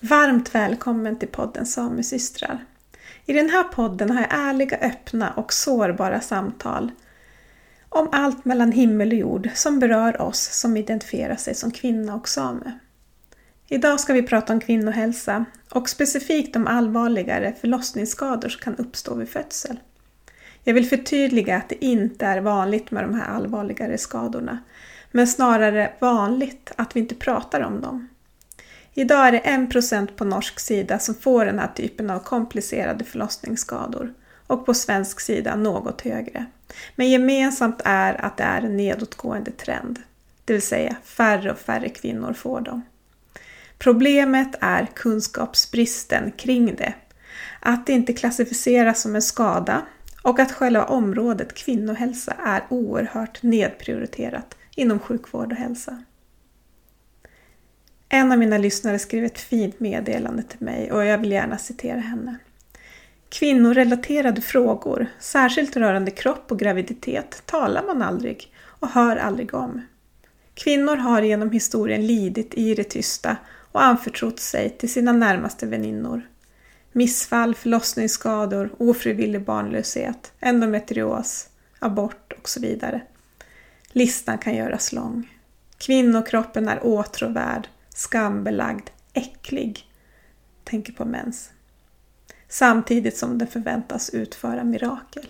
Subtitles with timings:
[0.00, 2.64] Varmt välkommen till podden Samesystrar.
[3.26, 6.90] I den här podden har jag ärliga, öppna och sårbara samtal
[7.88, 12.28] om allt mellan himmel och jord som berör oss som identifierar sig som kvinna och
[12.28, 12.78] same.
[13.68, 19.28] Idag ska vi prata om kvinnohälsa och specifikt om allvarligare förlossningsskador som kan uppstå vid
[19.28, 19.80] födsel.
[20.64, 24.58] Jag vill förtydliga att det inte är vanligt med de här allvarligare skadorna,
[25.10, 28.08] men snarare vanligt att vi inte pratar om dem.
[28.98, 34.14] Idag är det 1% på norsk sida som får den här typen av komplicerade förlossningsskador
[34.46, 36.46] och på svensk sida något högre.
[36.94, 39.98] Men gemensamt är att det är en nedåtgående trend,
[40.44, 42.82] det vill säga färre och färre kvinnor får dem.
[43.78, 46.94] Problemet är kunskapsbristen kring det.
[47.60, 49.82] Att det inte klassificeras som en skada
[50.22, 56.04] och att själva området kvinnohälsa är oerhört nedprioriterat inom sjukvård och hälsa.
[58.08, 62.00] En av mina lyssnare skrev ett fint meddelande till mig och jag vill gärna citera
[62.00, 62.36] henne.
[63.28, 69.82] Kvinnorelaterade frågor, särskilt rörande kropp och graviditet, talar man aldrig och hör aldrig om.
[70.54, 73.36] Kvinnor har genom historien lidit i det tysta
[73.72, 76.22] och anförtrott sig till sina närmaste väninnor.
[76.92, 83.00] Missfall, förlossningsskador, ofrivillig barnlöshet, endometrios, abort och så vidare.
[83.88, 85.32] Listan kan göras lång.
[85.78, 89.86] Kvinnokroppen är åtråvärd, skambelagd, äcklig.
[90.64, 91.50] Tänker på mens.
[92.48, 95.26] Samtidigt som den förväntas utföra mirakel.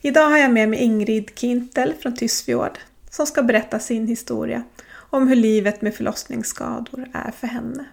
[0.00, 2.78] Idag har jag med mig Ingrid Kintel från Tysfjord
[3.10, 4.62] som ska berätta sin historia
[4.94, 7.84] om hur livet med förlossningsskador är för henne.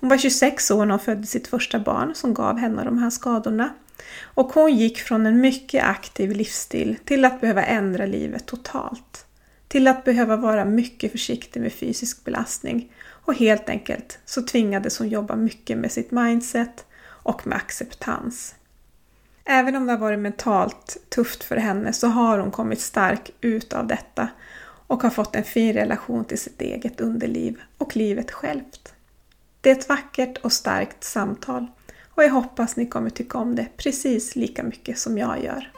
[0.00, 3.10] Hon var 26 år när hon födde sitt första barn som gav henne de här
[3.10, 3.74] skadorna.
[4.22, 9.26] Och hon gick från en mycket aktiv livsstil till att behöva ändra livet totalt.
[9.74, 15.08] Till att behöva vara mycket försiktig med fysisk belastning och helt enkelt så tvingades hon
[15.08, 18.54] jobba mycket med sitt mindset och med acceptans.
[19.44, 23.72] Även om det har varit mentalt tufft för henne så har hon kommit stark ut
[23.72, 24.28] av detta
[24.86, 28.94] och har fått en fin relation till sitt eget underliv och livet självt.
[29.60, 31.66] Det är ett vackert och starkt samtal
[32.08, 35.73] och jag hoppas ni kommer tycka om det precis lika mycket som jag gör.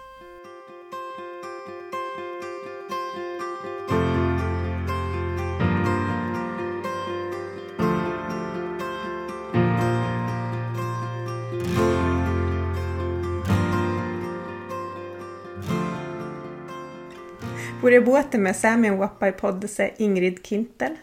[17.86, 20.96] Bore med Samen Wappai poddese Ingrid Kintel.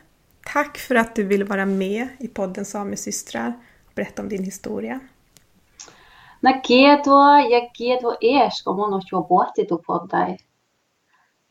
[0.54, 3.54] Tack för att du ville vara med i podden Samesystrar
[3.86, 5.00] och berätta om din historia.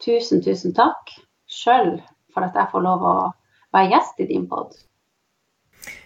[0.05, 1.15] Tusen, tusen takk
[1.49, 2.03] sjøl
[2.35, 3.15] for at jeg får lov å
[3.73, 4.77] være gjest i din podd.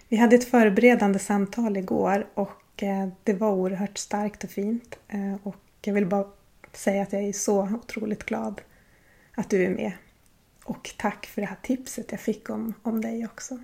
[0.09, 2.54] Vi hadde et forberedende samtale i går, og
[3.25, 4.97] det var uhørt starkt og fint.
[5.42, 6.31] Og jeg vil bare
[6.78, 8.62] si at jeg er så utrolig glad
[9.36, 9.92] att du är med.
[10.64, 13.58] Och tack för det här tipset jag fick om, om dig också.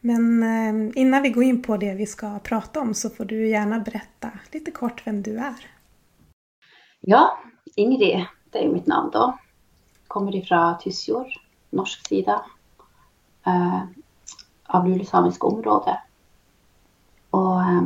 [0.00, 3.48] Men eh, innan vi går in på det vi ska prata om så får du
[3.48, 5.66] gärna berätta lite kort vem du är.
[7.00, 7.38] Ja,
[7.76, 9.38] Ingrid, det är mitt namn då.
[10.06, 11.26] Kommer ifrån Tysjord,
[11.70, 12.44] norsk sida
[13.46, 13.82] eh,
[14.66, 16.02] av lulesamisk område.
[17.30, 17.82] Och eh,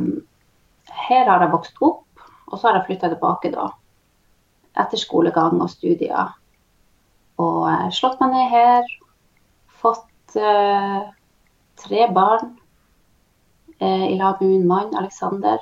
[0.85, 3.73] här har jag vuxit upp och så har jag flyttat tillbaka då
[4.73, 6.27] efter skolegang och studier
[7.37, 8.93] og slått meg ned her.
[9.77, 11.05] Fått uh,
[11.77, 12.55] tre barn
[13.81, 15.61] uh, i lag med min mann Alexander.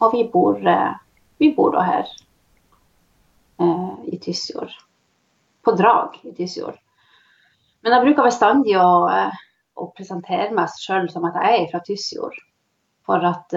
[0.00, 0.94] Og vi bor, uh,
[1.42, 2.12] vi bor da her
[4.10, 4.72] i Tysfjord.
[5.62, 6.74] På Drag i Tysfjord.
[7.86, 9.06] Men jeg bruker bestandig å,
[9.78, 12.34] å presentere meg sjøl som at jeg er fra Tysfjord.
[13.06, 13.54] For at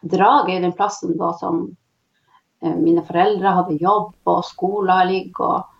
[0.00, 1.66] Drag er den plassen da som
[2.64, 5.52] mine foreldre hadde jobb og skoler ligger.
[5.52, 5.73] og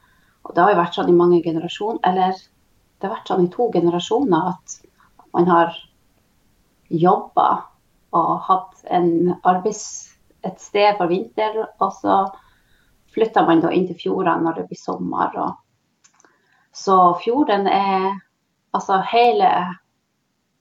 [0.44, 3.52] og det har jo vært sånn i mange generasjoner, eller det har vært sånn i
[3.52, 4.78] to generasjoner at
[5.34, 5.76] man har
[6.92, 7.48] jobba
[8.14, 10.10] og hatt en arbeids,
[10.44, 12.18] et sted for vinter, og så
[13.14, 15.32] flytter man da inn til fjordene når det blir sommer.
[15.40, 16.28] Og,
[16.74, 18.12] så fjorden er
[18.74, 19.48] Altså hele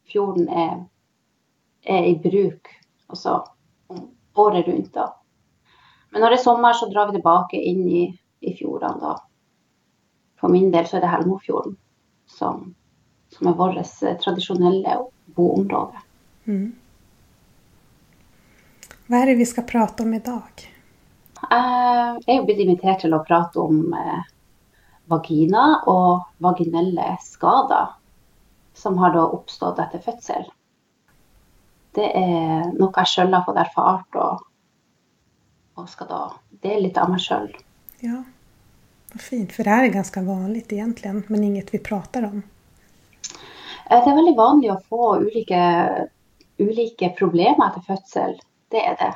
[0.06, 0.74] fjorden er,
[1.82, 2.70] er i bruk
[3.10, 3.40] altså
[4.38, 4.94] året rundt.
[4.94, 5.08] da.
[6.12, 8.04] Men når det er sommer, så drar vi tilbake inn i,
[8.42, 9.16] i fjordene da.
[10.44, 11.78] For min del så er det Helmofjorden
[12.28, 12.74] som,
[13.32, 14.98] som er vårt eh, tradisjonelle
[15.38, 16.02] boområde.
[16.44, 16.74] Mm.
[19.08, 20.66] Hva er det vi skal prate om i dag?
[21.48, 24.28] Eh, jeg er jo blitt invitert til å prate om eh,
[25.08, 27.96] vagina og vaginelle skader.
[28.76, 30.48] som har oppstått etter fødsel.
[31.94, 34.42] Det er noe jeg sjøl har fått erfart, og,
[35.78, 36.22] og skal da
[36.66, 37.52] dele litt av meg sjøl.
[38.02, 38.24] Ja,
[39.14, 39.52] vad fint.
[39.52, 42.44] För det här är ganska vanligt egentligen, men inget vi pratar om.
[43.90, 45.62] Eh, Det er veldig vanlig å få ulike,
[46.58, 48.40] ulike problemer etter fødsel.
[48.72, 49.14] Det er det.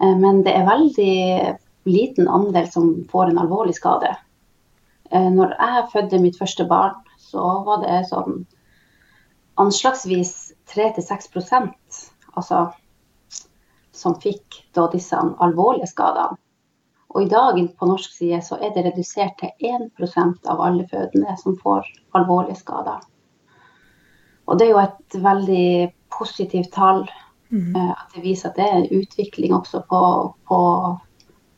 [0.00, 4.16] Eh, Men det er veldig liten andel som får en alvorlig skade.
[5.10, 8.46] Eh, Når jeg fødte mitt første barn, så var det sånn
[9.56, 11.72] anslagsvis 3-6%
[12.36, 12.72] altså,
[13.92, 16.36] som fikk disse alvorlige skadene.
[17.14, 21.36] Og i dag på norsk side så er det redusert til 1% av alle fødende
[21.40, 21.86] som får
[22.18, 23.00] alvorlige skader.
[24.48, 25.68] Og det er jo et veldig
[26.18, 27.06] positivt tall.
[27.50, 27.76] Mm.
[27.76, 30.00] eh, At det viser at det er en utvikling også på,
[30.48, 30.60] på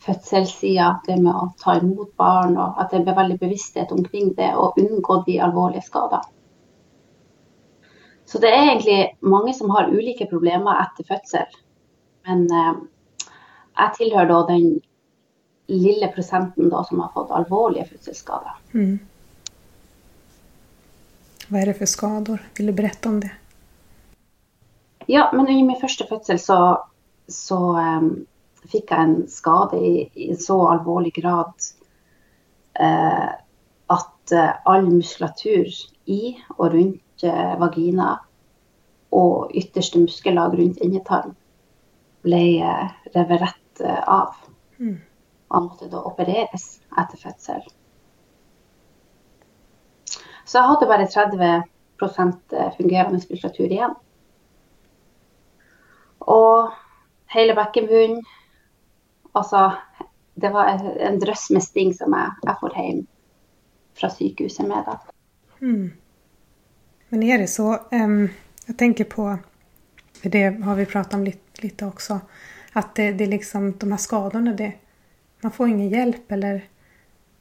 [0.06, 0.93] fødselssida.
[1.06, 4.79] Det med å ta imot barn, og at det blir veldig bevissthet omkring det og
[4.79, 6.37] unngå de alvorlige skadene.
[8.31, 11.58] Så det er egentlig mange som har ulike problemer etter fødsel.
[12.29, 12.76] Men eh,
[13.81, 14.69] jeg tilhører da den
[15.70, 18.58] lille prosenten da som har fått alvorlige fødselsskader.
[18.75, 18.99] Mm.
[21.50, 22.43] Hva er det for skader?
[22.58, 23.32] Vil du berette om det?
[25.11, 26.58] Ja, men i min første fødsel så,
[27.26, 28.11] så um,
[28.70, 31.55] fikk jeg en skade i, i så alvorlig grad
[32.78, 33.31] uh,
[33.90, 35.72] at uh, all muskulatur
[36.06, 38.12] i og rundt uh, vagina
[39.11, 41.34] og ytterste muskellag rundt endetarm
[42.22, 42.44] ble
[43.17, 44.37] revet rett av.
[44.78, 45.00] Mm.
[45.50, 46.67] Og han måtte da opereres
[46.99, 47.62] etter fødsel.
[50.44, 51.06] Så jeg hadde bare
[52.00, 53.97] 30% fungerende muskulatur igjen.
[56.20, 56.70] Og
[57.35, 58.23] hele bekkenbunnen
[59.31, 59.76] Altså,
[60.35, 60.67] det var
[60.99, 63.05] en drøss med sting som jeg, jeg får hjem
[63.94, 64.88] fra sykehuset med.
[64.88, 64.96] da.
[65.61, 65.93] Mm.
[67.08, 68.29] Men er det så, um,
[68.67, 69.38] Jeg tenker på,
[70.23, 72.20] For det har vi pratet om litt, litt også.
[72.75, 74.73] At det, det liksom de her skadene det,
[75.40, 76.69] man får ingen hjälp eller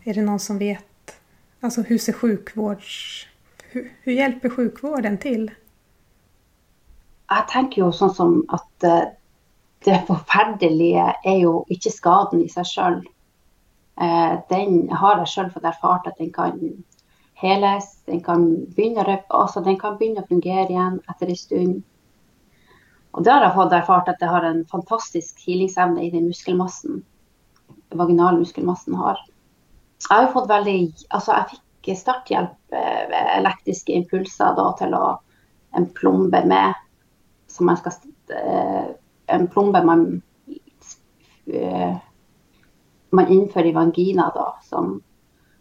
[0.04, 1.22] är det någon som vet,
[1.60, 3.28] alltså hur ser sjukvårds,
[3.64, 5.52] hur, hur hjälper sjukvården till?
[7.30, 9.12] Jeg tenker jo sånn som at eh,
[9.86, 12.98] det forferdelige er jo ikke skaden i seg sjøl.
[14.50, 16.58] Den har jeg sjøl fått erfart at den kan
[17.40, 18.46] heles, den kan
[18.76, 21.78] begynne å altså den kan begynne å fungere igjen etter en stund.
[23.12, 27.04] Og det har jeg fått erfart at det har en fantastisk healingsevne i den muskelmassen.
[27.98, 29.20] Vaginale muskelmassen har.
[30.06, 30.78] Jeg har jo fått veldig
[31.10, 35.06] Altså, jeg fikk starthjelp, ved elektriske impulser da til å
[35.78, 36.78] En plombe med
[37.50, 37.94] som man skal
[38.34, 38.88] eh,
[39.30, 40.06] En plombe man
[41.46, 41.98] eh,
[43.10, 45.00] man innfører i vagina, da, som,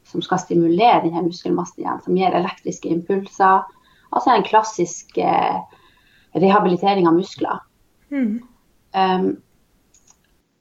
[0.05, 3.65] som skal stimulere denne muskelmassen igjen, som gir elektriske impulser.
[4.13, 5.61] Altså en klassisk eh,
[6.37, 7.63] rehabilitering av muskler.
[8.13, 8.41] Mm.
[8.93, 9.29] Um,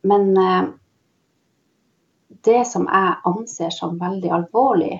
[0.07, 0.63] men eh,
[2.27, 4.99] det som jeg anser som veldig alvorlig,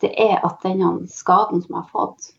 [0.00, 2.32] det er at denne skaden som jeg har fått,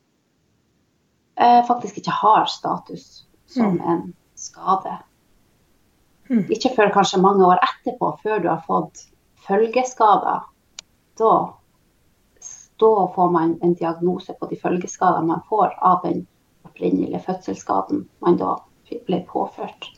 [1.37, 3.89] eh, faktisk ikke har status som Mm.
[3.89, 4.97] en skade.
[6.29, 6.45] Mm.
[6.51, 9.07] Ikke før kanskje mange år etterpå, før du har fått
[9.47, 10.41] følgeskader.
[11.17, 11.53] Da,
[12.79, 16.27] da får man en diagnose på de følgeskadene man får av den
[16.65, 18.57] opprinnelige fødselsskaden man da
[19.05, 19.89] ble påført.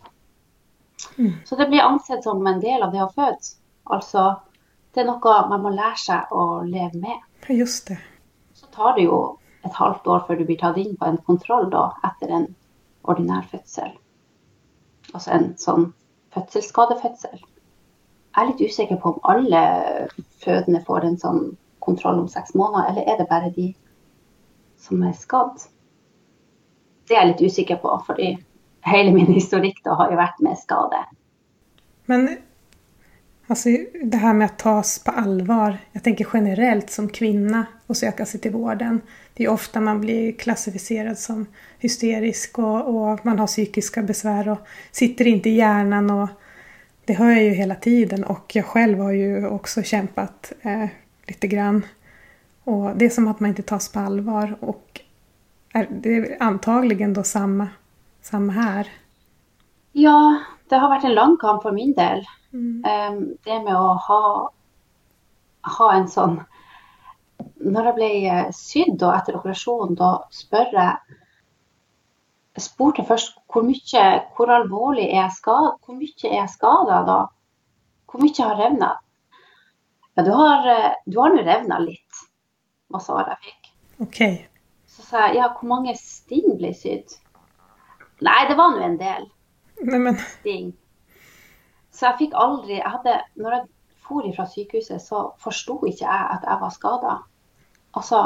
[1.17, 1.33] Mm.
[1.45, 3.58] Så det blir ansett som en del av det å føde.
[3.89, 4.23] Altså,
[4.93, 7.21] det er noe man må lære seg å leve med.
[7.49, 7.99] Just det.
[8.53, 9.19] Så tar det jo
[9.65, 12.47] et halvt år før du blir tatt inn på en kontroll da, etter en
[13.09, 13.91] ordinær fødsel.
[15.13, 15.89] Altså en sånn
[16.35, 17.39] fødselsskadefødsel.
[17.39, 19.61] Jeg er litt usikker på om alle
[20.43, 21.41] fødende får en sånn
[21.83, 23.71] kontroll om seks måneder, eller er det bare de
[24.79, 25.65] som er skadd?
[27.09, 28.35] Det er jeg litt usikker på, fordi
[28.85, 31.01] hele min historikk da har jo vært med skade.
[32.09, 32.29] Men
[33.49, 33.69] alltså,
[34.03, 38.39] det här med att tas på allvar, jag tänker generellt som kvinna och söka sig
[38.39, 39.01] till vården.
[39.33, 41.45] Det är ofta man blir klassificerad som
[41.79, 46.29] hysterisk och, och man har psykiska besvär och sitter inte i hjärnan och
[47.05, 50.87] det hör jag ju hela tiden och jag själv har ju också kämpat eh,
[51.27, 51.85] lite grann.
[52.63, 55.01] Och det är som att man inte tas på allvar och
[55.73, 57.67] är, det är antagligen då samma,
[58.21, 58.87] samma här.
[59.91, 62.21] Ja, det har vært en lang kamp for min del.
[62.53, 62.81] Mm.
[62.85, 64.21] Um, det med å ha,
[65.77, 66.39] ha en sånn
[67.61, 71.17] Når jeg ble eh, sydd og etter operasjonen, da spør jeg
[72.57, 77.03] Jeg spurte først hvor mye, hvor alvorlig er jeg skada, hvor mye er jeg skada
[77.05, 77.19] da?
[78.09, 78.89] Hvor mye har revna?
[80.17, 82.23] Ja, du har, eh, du har nå revna litt,
[82.89, 83.73] var svaret jeg fikk.
[84.07, 84.37] Okay.
[84.89, 87.13] Så sa jeg ja, hvor mange sting ble sydd?
[88.25, 89.29] Nei, det var nå en del
[89.87, 90.71] Nej, ting.
[91.91, 93.67] Så jeg fikk aldri jeg hadde, Når jeg
[94.09, 97.15] for fra sykehuset, så forsto ikke jeg at jeg var skada.
[97.93, 98.21] Altså,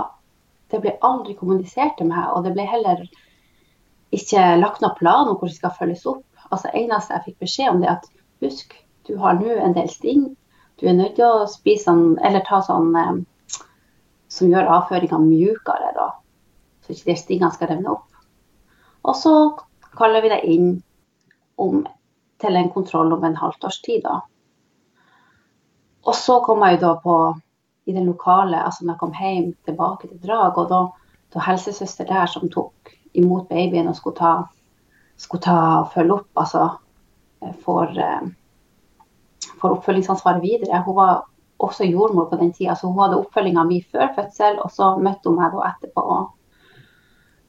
[0.72, 3.04] det ble aldri kommunisert til meg, og det ble heller
[4.16, 6.24] ikke lagt noen plan om hvordan det skal følges opp.
[6.52, 8.08] Altså, eneste jeg fikk beskjed om, det at
[8.46, 10.24] husk, du har nå en del sting.
[10.80, 13.14] Du er nødt til å spise sånn, eller ta sånn eh,
[14.32, 16.10] som gjør avføringa mjukere, da.
[16.84, 18.08] Så ikke de stingene skal revne opp.
[19.04, 19.36] Og så
[20.00, 20.70] kaller vi deg inn
[21.56, 21.86] om,
[22.42, 24.20] til en kontroll om en halvt års tid, da.
[26.04, 27.18] Og så kom jeg da på
[27.86, 30.82] i den lokale, altså når jeg kom hjem tilbake til Drag, og da,
[31.34, 34.34] da helsesøster der som tok imot babyen og skulle ta,
[35.18, 36.70] skulle ta og følge opp, altså
[37.64, 37.92] for,
[39.62, 40.84] for oppfølgingsansvaret videre.
[40.86, 41.24] Hun var
[41.64, 45.30] også jordmor på den tida, så hun hadde oppfølginga mi før fødsel, og så møtte
[45.30, 46.06] hun meg da etterpå.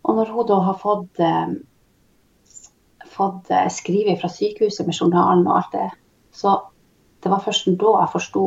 [0.05, 1.55] Og når hun da har fått, eh,
[3.15, 5.89] fått eh, skrive fra sykehuset med journalen og alt det,
[6.35, 6.57] så
[7.25, 8.45] det var først da jeg forsto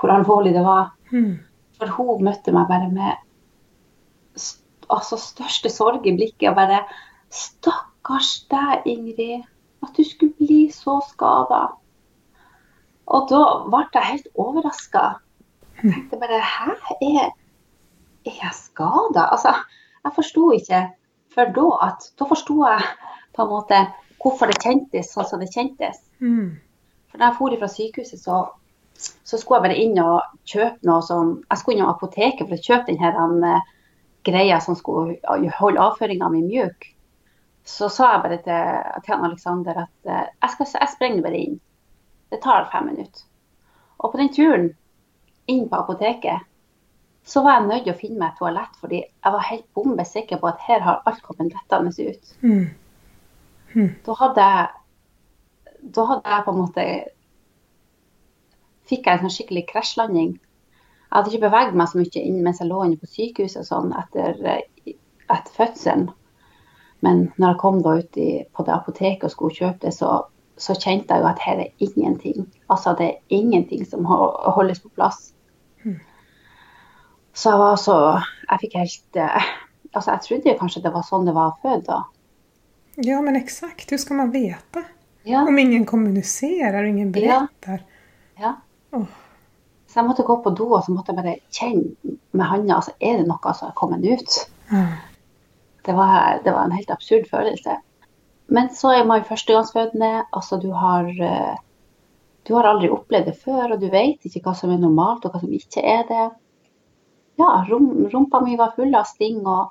[0.00, 0.92] hvor alvorlig det var.
[1.12, 1.34] mm,
[1.78, 3.12] For hun møtte meg bare med
[4.36, 6.48] st- altså største sorg i blikket.
[6.50, 6.80] Og bare
[7.34, 9.44] Stakkars deg, Ingrid.
[9.84, 11.62] At du skulle bli så skada.
[13.06, 15.04] Og da ble jeg helt overraska.
[15.82, 16.74] Jeg tenkte bare Hæ?
[17.02, 17.32] Er,
[18.24, 19.26] er jeg skada?
[19.34, 19.52] Altså,
[20.04, 20.82] jeg forsto ikke
[21.34, 22.86] før da at Da forsto jeg
[23.34, 23.80] på en måte
[24.22, 26.00] hvorfor det kjentes sånn som det kjentes.
[26.20, 26.54] mm,
[27.10, 28.38] For da jeg for fra sykehuset, så,
[28.96, 32.66] så skulle jeg bare inn og kjøpe noe som Jeg skulle innom apoteket for å
[32.68, 33.70] kjøpe den her eh,
[34.24, 35.18] greia som skulle
[35.58, 36.88] holde avføringa mi mjuk.
[37.64, 41.60] Så sa jeg bare til, til Alexander at eh, jeg, skal, jeg sprenger bare inn.
[42.32, 43.28] Det tar fem minutter.
[44.00, 44.70] Og på den turen
[45.46, 46.48] inn på apoteket,
[47.24, 50.04] så var jeg nødt til å finne meg et toalett, fordi jeg var helt bombe
[50.04, 52.66] sikker på at her har alt kommet lettende ut mm,
[53.74, 54.66] da hadde jeg
[55.84, 56.84] da hadde jeg på en måte
[58.88, 60.34] fikk jeg en sånn skikkelig krasjlanding.
[60.34, 63.92] Jeg hadde ikke beveget meg så mye inn mens jeg lå inne på sykehuset sånn
[63.96, 64.94] etter, eh,
[65.28, 66.08] etter fødselen.
[67.04, 70.24] Men når jeg kom da ut i, på det apoteket og skulle kjøpe det, så,
[70.56, 72.48] så kjente jeg jo at her er ingenting.
[72.72, 75.32] Altså det er ingenting som holdes på plass.
[75.84, 76.00] Mhm.
[77.34, 77.94] Så jeg var så
[78.50, 79.46] Jeg fikk helt eh,
[79.94, 81.96] Altså jeg trodde kanskje det var sånn det var å føde da.
[82.96, 83.92] Ja, men exakt.
[83.92, 84.84] Hur ska man veta?
[85.22, 85.42] Ja.
[85.48, 87.46] Om ingen kommuniserer og ingen Ja.
[88.36, 88.56] Ja.
[88.90, 89.06] Oh.
[89.86, 92.92] Så jeg måtte gå på do og så måtte jeg bare kjenne med handa altså,
[92.98, 94.38] er det noe som har kommet ut.
[94.70, 94.94] Mm.
[95.86, 97.76] Det var, det var en helt absurd følelse.
[98.46, 100.24] Men så er man førstegangsfødende.
[100.32, 101.54] Altså, du har, eh,
[102.48, 105.32] du har aldri opplevd det før, og du vet ikke hva som er normalt og
[105.34, 106.26] hva som ikke er det.
[107.40, 109.70] Ja, rumpa mi var full av sting, og,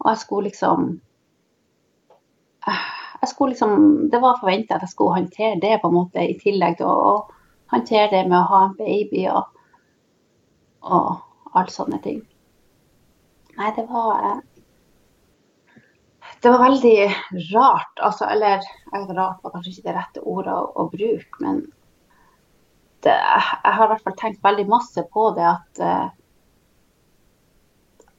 [0.00, 0.88] og jeg skulle liksom
[3.20, 6.38] jeg skulle liksom, Det var forventa at jeg skulle håndtere det på en måte i
[6.40, 7.28] tillegg til å,
[7.68, 9.48] håndtere det med å ha en baby og,
[10.88, 12.22] og alle sånne ting.
[13.58, 14.38] Nei, det var eh,
[16.42, 16.94] Det var veldig
[17.52, 17.92] rart.
[17.98, 18.62] Altså, eller
[18.94, 21.66] rart var kanskje ikke det rette ordet å, å bruke, men
[23.04, 26.08] det, jeg har i hvert fall tenkt veldig masse på det at eh,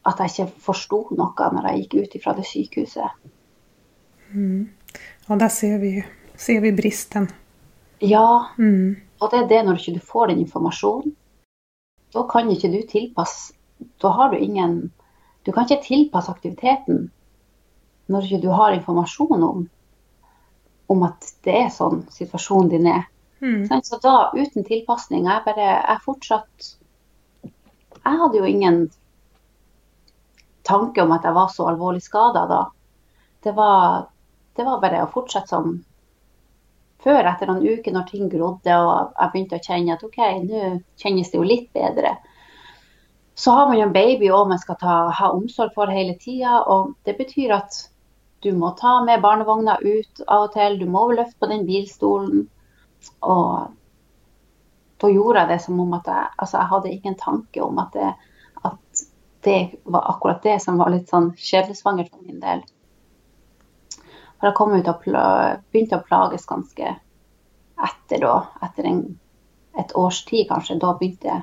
[0.08, 3.30] at jeg ikke forsto noe når jeg gikk ut fra det sykehuset.
[5.28, 6.04] Ja, der ser vi
[6.40, 7.30] ser vi bristen.
[8.00, 8.96] Ja, Mm.
[9.20, 11.16] Og det er det når du ikke får den informasjonen.
[12.14, 13.54] Da kan ikke du tilpasse
[14.02, 14.92] Da har du ingen
[15.46, 17.12] Du kan ikke tilpasse aktiviteten
[18.10, 19.70] når ikke du har informasjon om,
[20.90, 23.04] om at det er sånn situasjonen din er.
[23.40, 23.68] Mm.
[23.84, 26.72] Så da, uten tilpasning Jeg bare Jeg fortsatt
[27.44, 28.90] Jeg hadde jo ingen
[30.64, 32.64] tanke om at jeg var så alvorlig skada da.
[33.44, 34.10] Det var,
[34.60, 35.78] det var bare å fortsette som
[37.00, 40.64] før, etter noen uker når ting grodde og jeg begynte å kjenne at OK, nå
[41.00, 42.18] kjennes det jo litt bedre.
[43.40, 46.58] Så har man jo en baby òg man skal ta, ha omsorg for hele tida.
[46.68, 47.78] Og det betyr at
[48.44, 50.76] du må ta med barnevogna ut av og til.
[50.82, 52.50] Du må løfte på den bilstolen.
[53.24, 53.72] Og
[55.00, 57.96] da gjorde jeg det som om at jeg Altså, jeg hadde ingen tanke om at
[57.96, 58.12] det,
[58.68, 59.06] at
[59.48, 62.68] det var akkurat det som var litt sånn skjebnesvangert for min del.
[64.40, 66.94] For jeg kom ut og begynte å plages ganske
[67.90, 68.36] etter da.
[68.64, 69.02] Etter en,
[69.80, 70.80] et års tid, kanskje.
[70.80, 71.42] Da begynte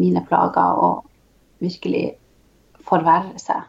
[0.00, 0.92] mine plager å
[1.62, 2.16] virkelig
[2.82, 3.68] forverre seg.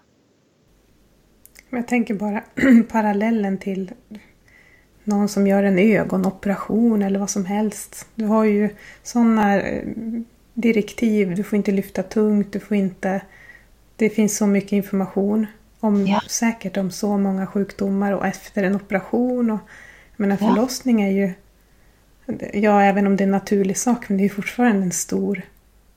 [1.73, 2.43] Men tenker bare
[2.93, 3.87] parallellen til
[5.09, 8.05] noen som gjør en øyeoperasjon eller hva som helst.
[8.15, 8.69] Du har jo
[9.05, 9.47] sånne
[10.53, 11.33] direktiv.
[11.35, 13.17] Du får ikke lyfta tungt, du får ikke...
[13.97, 15.47] det fins så mye information.
[15.83, 16.21] Om, Ja.
[16.27, 19.51] Säkert om så många sjukdomar och efter en operation.
[19.51, 19.59] Och,
[20.11, 21.33] jag menar, förlossning är ju...
[22.53, 25.41] Ja, även om det är en naturlig sak, men det är ju fortfarande en stor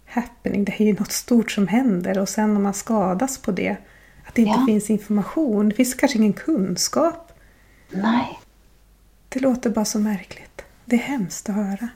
[0.06, 0.64] happening.
[0.64, 3.76] Det är ju något stort som händer och sen om man skadas på det,
[4.24, 5.68] att det inte finns information.
[5.68, 7.32] Det finns kanske ingen kunskap.
[7.90, 8.38] Nei.
[9.28, 10.62] Det låter bara så märkligt.
[10.84, 11.88] Det är hemskt att höra.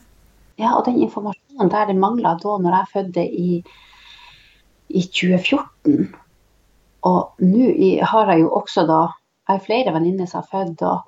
[0.56, 3.64] Ja, og den informasjonen der det mangla da når jeg fødte i,
[4.88, 6.14] i 2014
[7.06, 7.70] Og nå
[8.12, 9.00] har jeg jo også da
[9.48, 11.00] Jeg har flere venninner som har født, og,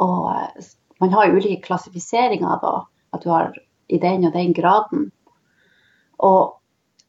[0.00, 0.68] og eh,
[1.02, 2.70] man har jo ulike klassifiseringer da.
[3.12, 3.50] At du har
[3.92, 5.10] i den og den graden.
[6.24, 6.54] Og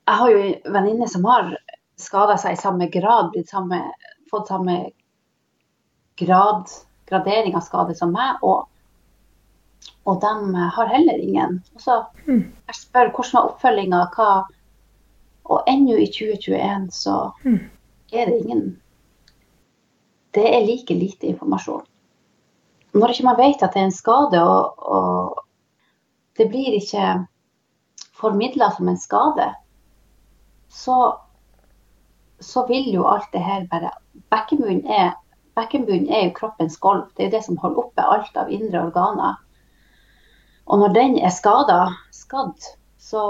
[0.07, 1.53] jeg har jo en venninne som har
[1.95, 3.79] skada seg i samme grad, samme,
[4.31, 4.75] fått samme
[6.19, 6.67] grad,
[7.07, 8.43] gradering av skade som meg.
[8.43, 8.67] Og,
[10.03, 11.61] og de har heller ingen.
[11.75, 12.51] Og så Mm.
[12.67, 14.43] jeg spør hvordan var oppfølginga, hva
[15.45, 17.69] Og ennå i 2021 så Mm.
[18.11, 18.81] Er det ingen
[20.35, 21.85] Det er like lite informasjon.
[22.93, 25.45] Når ikke man vet at det er en skade, og, og
[26.37, 27.25] det blir ikke
[28.19, 29.47] formidla som en skade,
[30.67, 30.97] så,
[32.39, 33.93] så vil jo alt det her bare
[34.31, 35.15] Bekkenbunnen er,
[35.55, 37.07] er jo kroppens gulv.
[37.17, 39.35] Det er det som holder oppe alt av indre organer.
[40.65, 42.59] Og når den er skada, skadd,
[42.97, 43.23] så,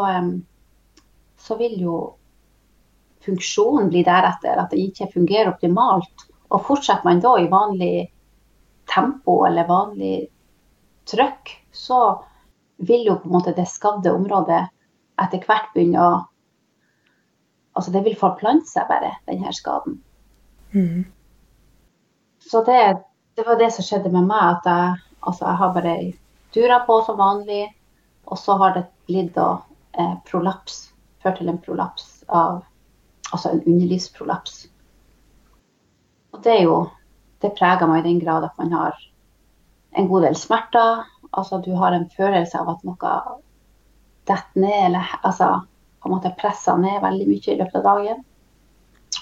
[1.38, 1.98] så vil jo
[3.26, 4.60] funksjonen blir deretter.
[4.62, 6.28] At det ikke fungerer optimalt.
[6.54, 8.08] Og fortsetter man da i vanlig
[8.92, 10.28] tempo eller vanlig
[11.10, 12.00] trøkk, så
[12.78, 14.64] vil jo på en måte det skadde området
[15.22, 16.16] etter hvert begynne å
[17.76, 19.98] Altså det vil forplante seg bare, denne skaden.
[20.72, 21.02] Mm.
[22.40, 23.02] Så det,
[23.36, 24.62] det var det som skjedde med meg.
[24.62, 25.96] At jeg, altså jeg har bare
[26.56, 27.66] dura på som vanlig,
[28.32, 29.50] og så har det blitt da
[30.00, 30.86] eh, prolaps.
[31.20, 32.62] Ført til en prolaps av
[33.34, 34.68] Altså en underlivsprolaps.
[36.34, 36.78] Og det er jo
[37.42, 38.96] Det preger meg i den grad at man har
[40.00, 41.04] en god del smerter.
[41.34, 43.12] Altså du har en følelse av at noe
[44.26, 45.50] detter ned, eller altså
[46.00, 48.24] på en måte presser ned veldig mye i løpet av dagen.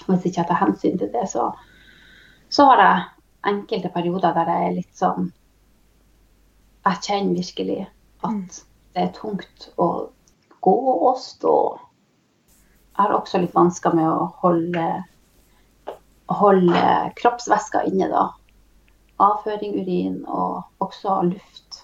[0.06, 1.50] Hvis ikke jeg tar hensyn til det, så
[2.54, 3.04] så har jeg
[3.50, 5.32] enkelte perioder der jeg er litt sånn
[6.84, 7.78] Jeg kjenner virkelig
[8.28, 8.58] at
[8.94, 9.88] det er tungt å
[10.62, 11.54] gå og stå.
[12.94, 14.84] Jeg har også litt vansker med å holde,
[16.30, 16.82] holde
[17.18, 18.28] kroppsvæsker inne, da.
[19.22, 21.80] Avføring, urin og også luft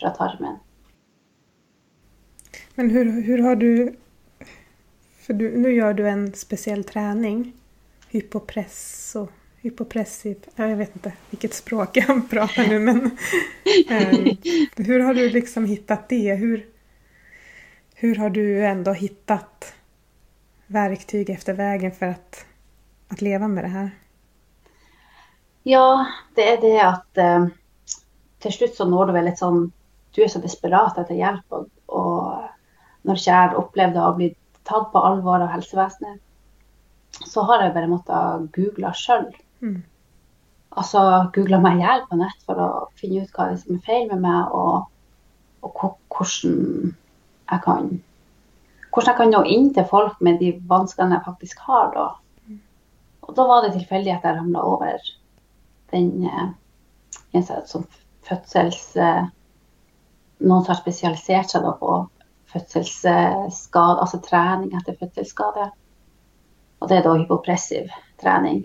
[0.00, 0.56] fra tarmen.
[2.80, 3.94] Men hur har du...
[5.26, 7.52] For nå gjør du en spesiell trening.
[8.08, 9.28] Hypopress og
[9.60, 10.46] hypopressiv...
[10.56, 13.10] Jeg vet ikke hvilket språk jeg prater nå, men...
[14.78, 16.36] Hvordan har du liksom funnet det?
[18.00, 19.74] Hur har du enda hittat
[20.68, 22.44] verktyg efter vägen för att,
[23.08, 23.90] att leva med det här?
[25.62, 27.48] Ja, det er det at eh,
[28.40, 29.72] til slutt så når du vel sånn
[30.16, 34.30] Du er så desperat etter hjelp, og, og når jeg opplevde å bli
[34.66, 36.16] tatt på alvor av helsevesenet,
[37.28, 39.28] så har jeg bare måttet google sjøl.
[39.60, 39.82] Mm.
[40.80, 41.02] Altså
[41.36, 44.24] googla meg i hjel på nett for å finne ut hva som er feil med
[44.24, 44.88] meg, og,
[45.62, 46.96] og hvor- hvordan
[47.52, 47.92] jeg kan
[48.98, 51.92] hvordan jeg kan nå inn til folk med de vanskene jeg faktisk har.
[51.94, 52.08] da.
[53.28, 55.10] Og da var det tilfeldig at jeg ramla over
[55.92, 57.84] den eh, sånn som
[58.26, 58.96] fødsels...
[58.96, 59.26] Eh,
[60.38, 61.94] noen som har spesialisert seg på
[62.52, 65.64] fødselsskade, altså trening etter fødselsskade.
[66.78, 67.88] Og det er da hypopressiv
[68.22, 68.60] trening.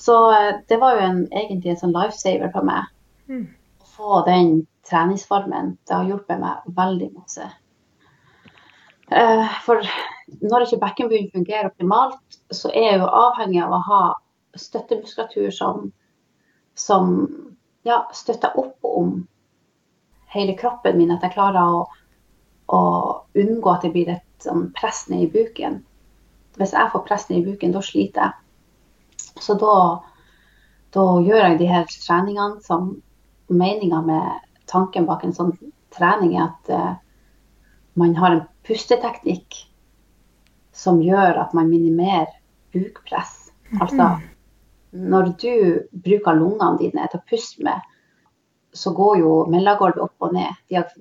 [0.00, 2.88] Så eh, det var jo en, egentlig en sånn lifesaver for meg.
[3.28, 3.44] Mm.
[3.84, 4.56] Å få den
[4.88, 5.76] treningsformen.
[5.84, 7.52] Det har hjulpet meg veldig masse.
[9.10, 9.82] Eh, For
[10.40, 14.02] når ikke bekkenbunnen fungerer optimalt, så er jeg jo avhengig av å ha
[14.56, 15.90] støttemuskulatur som,
[16.74, 17.10] som
[17.84, 19.26] ja, støtter opp om
[20.32, 21.12] hele kroppen min.
[21.12, 21.82] At jeg klarer å,
[22.72, 22.80] å
[23.34, 25.82] unngå at det blir et sånn press ned i buken.
[26.56, 28.40] Hvis jeg får press ned i buken, da sliter jeg.
[29.42, 29.76] Så da,
[30.94, 32.94] da gjør jeg de her treningene som
[33.50, 35.52] meninga med tanken bak en sånn
[35.94, 36.92] trening er at uh,
[38.00, 39.62] man har en pusteteknikk
[40.74, 42.30] som gjør at man minimerer
[42.74, 43.52] bukpress.
[43.80, 44.16] Altså
[44.94, 47.82] når du bruker lungene dine til å puste med,
[48.74, 50.54] så går jo mellomgulvet opp og ned.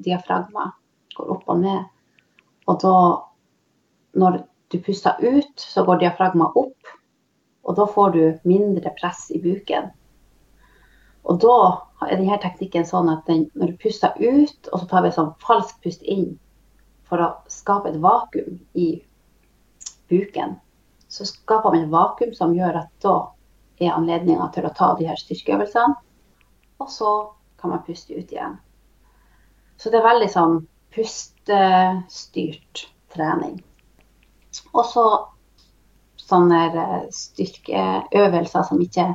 [0.06, 0.72] Diafragma
[1.18, 1.86] går opp og ned.
[2.70, 2.98] Og da,
[4.18, 4.40] når
[4.74, 6.94] du puster ut, så går diafragma opp.
[7.64, 9.92] Og da får du mindre press i buken.
[11.30, 11.58] Og da
[12.10, 15.32] er denne teknikken sånn at den, når du puster ut, og så tar vi sånn
[15.44, 16.34] falsk pust inn
[17.14, 18.88] for å skape et vakuum i
[20.10, 20.56] buken,
[21.08, 23.30] så skaper man et vakuum som gjør at da
[23.78, 25.94] er anledninga til å ta de her styrkeøvelsene.
[26.82, 27.12] Og så
[27.62, 28.58] kan man puste ut igjen.
[29.78, 30.56] Så det er veldig sånn
[30.96, 33.62] pustestyrt trening.
[34.74, 35.06] Og så
[36.24, 39.06] sånne eh, styrkeøvelser som ikke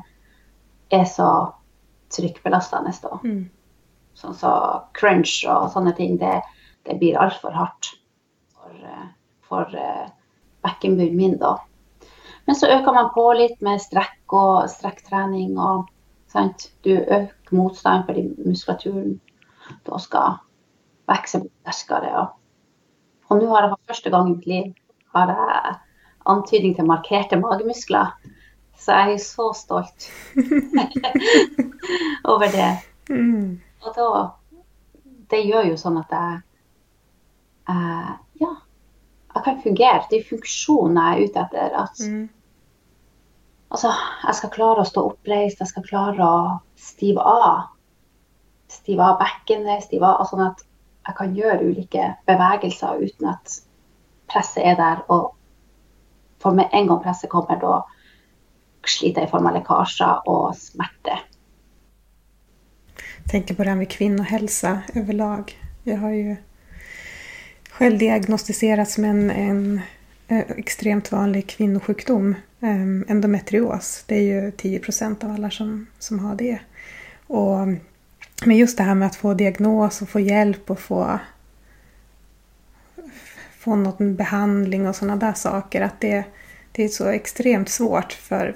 [0.94, 1.30] er så
[2.14, 2.94] trykkbelastende.
[3.26, 3.50] Mm.
[4.14, 4.52] Sånn som så
[4.94, 6.14] crunch og sånne ting.
[6.22, 6.38] Det,
[6.88, 7.92] det blir altfor hardt
[8.57, 9.07] for, eh,
[9.44, 10.09] for uh,
[10.64, 11.59] bekkenbunnen min, da.
[12.48, 15.59] Men så øker man på litt med strekk og strekktrening.
[15.61, 15.88] og
[16.33, 16.70] sant?
[16.85, 19.20] Du øker motstand fordi muskulaturen
[19.85, 20.38] da skal
[21.09, 22.12] vokse sterkere.
[22.22, 22.29] Og,
[23.29, 24.72] og nå har jeg for første gang i mitt liv
[25.14, 25.77] har jeg
[26.29, 28.16] antydning til markerte magemuskler.
[28.79, 30.09] Så jeg er så stolt
[32.33, 32.72] over det.
[33.11, 33.61] Mm.
[33.83, 34.27] Og da
[35.29, 36.37] Det gjør jo sånn at jeg
[37.70, 38.54] uh, Ja,
[39.35, 40.04] jeg kan fungere.
[40.11, 41.74] Det er funksjonen jeg er ute etter.
[41.85, 42.28] At mm.
[43.70, 43.92] altså,
[44.26, 46.40] jeg skal klare å stå oppreist, jeg skal klare å
[46.78, 47.68] stive av.
[48.68, 50.64] Stive av bekkenet, stive av Sånn at
[51.09, 53.61] jeg kan gjøre ulike bevegelser uten at
[54.28, 55.04] presset er der.
[55.09, 55.33] Og
[56.42, 57.81] for med en gang presset kommer, da
[58.88, 61.16] sliter jeg i form av lekkasjer og smerte.
[62.98, 65.52] Jeg tenker på det här med kvinnehelse overlag.
[65.83, 66.37] Vi har ju
[67.78, 69.80] själv diagnostiserats med en, en
[70.56, 72.34] extremt vanlig kvinnosjukdom,
[73.08, 74.04] endometrios.
[74.06, 76.58] Det är ju 10 procent av alla som, som har det.
[77.26, 77.58] Och,
[78.44, 81.18] men just det här med att få diagnos och få hjälp och få
[83.58, 85.80] få någon behandling och sådana där saker.
[85.80, 86.24] Att det,
[86.72, 88.54] det är så extremt svårt för,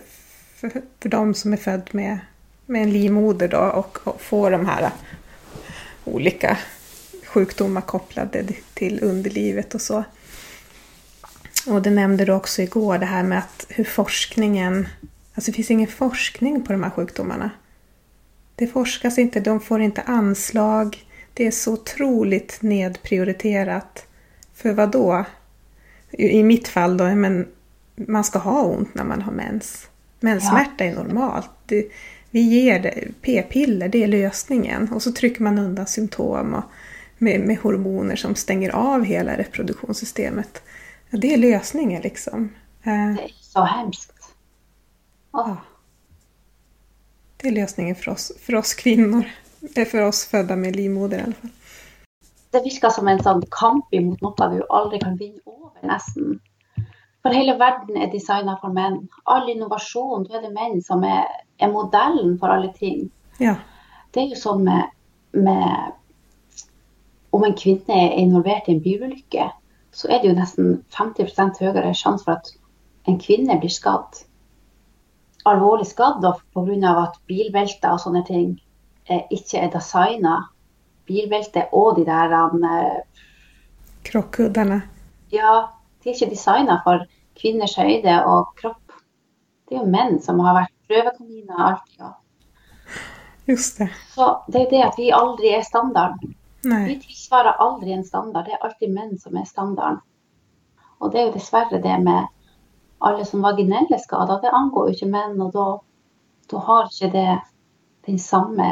[0.56, 2.18] för, för de som är född med,
[2.66, 4.90] med en livmoder då och, och få de här
[6.04, 6.58] olika
[7.32, 10.04] sjukdomar kopplade till underlivet och så.
[11.66, 14.88] Och det nämnde du också igår, det här med att hur forskningen...
[15.34, 17.50] Alltså det finns ingen forskning på de här sjukdomarna.
[18.54, 21.06] Det forskas inte, de får inte anslag.
[21.34, 24.06] Det är så otroligt nedprioriterat.
[24.54, 25.24] För vad då?
[26.10, 27.48] I mitt fall då, men
[27.96, 29.88] man ska ha ont när man har mens.
[30.20, 30.90] Menssmärta ja.
[30.90, 31.50] är normalt.
[31.66, 31.88] Det,
[32.30, 34.92] vi ger p-piller, det är lösningen.
[34.92, 36.64] Och så trycker man undan symptom och
[37.22, 40.62] med, med hormoner som stänger av hela reproduktionssystemet.
[41.10, 42.52] Det är lösningen liksom.
[42.82, 44.34] Eh, det är så hemskt.
[45.32, 45.54] Oh.
[47.36, 49.24] Det är lösningen för oss, för oss kvinnor.
[49.90, 51.50] For oss fødte med livmoder i alle fall
[52.52, 56.36] det virker som en sånn kamp imot noe du aldri kan vinne over, nesten.
[57.22, 58.98] For hele verden er designa for menn.
[59.30, 61.28] All innovasjon, da er det menn som er,
[61.62, 63.06] er modellen for alle ting.
[63.40, 63.56] Ja.
[64.12, 64.92] Det er jo sånn med,
[65.32, 65.94] med
[67.32, 69.48] Om en kvinne er involvert i en bilulykke,
[69.92, 72.52] så er det jo nesten 50% høyere sjanse for at
[73.08, 74.22] en kvinne blir skadd.
[75.48, 76.92] Alvorlig skadd pga.
[77.02, 78.60] at bilbelter og sånne ting
[79.08, 80.36] eh, ikke er designa
[81.06, 83.02] bilbelte og de der uh,
[85.32, 85.52] Ja,
[86.02, 87.06] de er ikke designa for
[87.38, 88.92] kvinners høyde og kropp.
[89.68, 92.12] Det er jo menn som har vært prøvekaniner alltid.
[93.48, 93.88] Just det.
[94.14, 96.34] Så det er jo det at vi aldri er standarden.
[96.64, 96.84] Nei.
[96.88, 98.46] Vi tilsvarer aldri en standard.
[98.46, 100.00] Det er alltid menn som er standarden.
[101.02, 102.28] Og det er jo dessverre det med
[103.02, 104.38] alle som vaginelle skader.
[104.42, 105.66] Det angår jo ikke menn, og da,
[106.52, 107.30] da har ikke det
[108.06, 108.68] den samme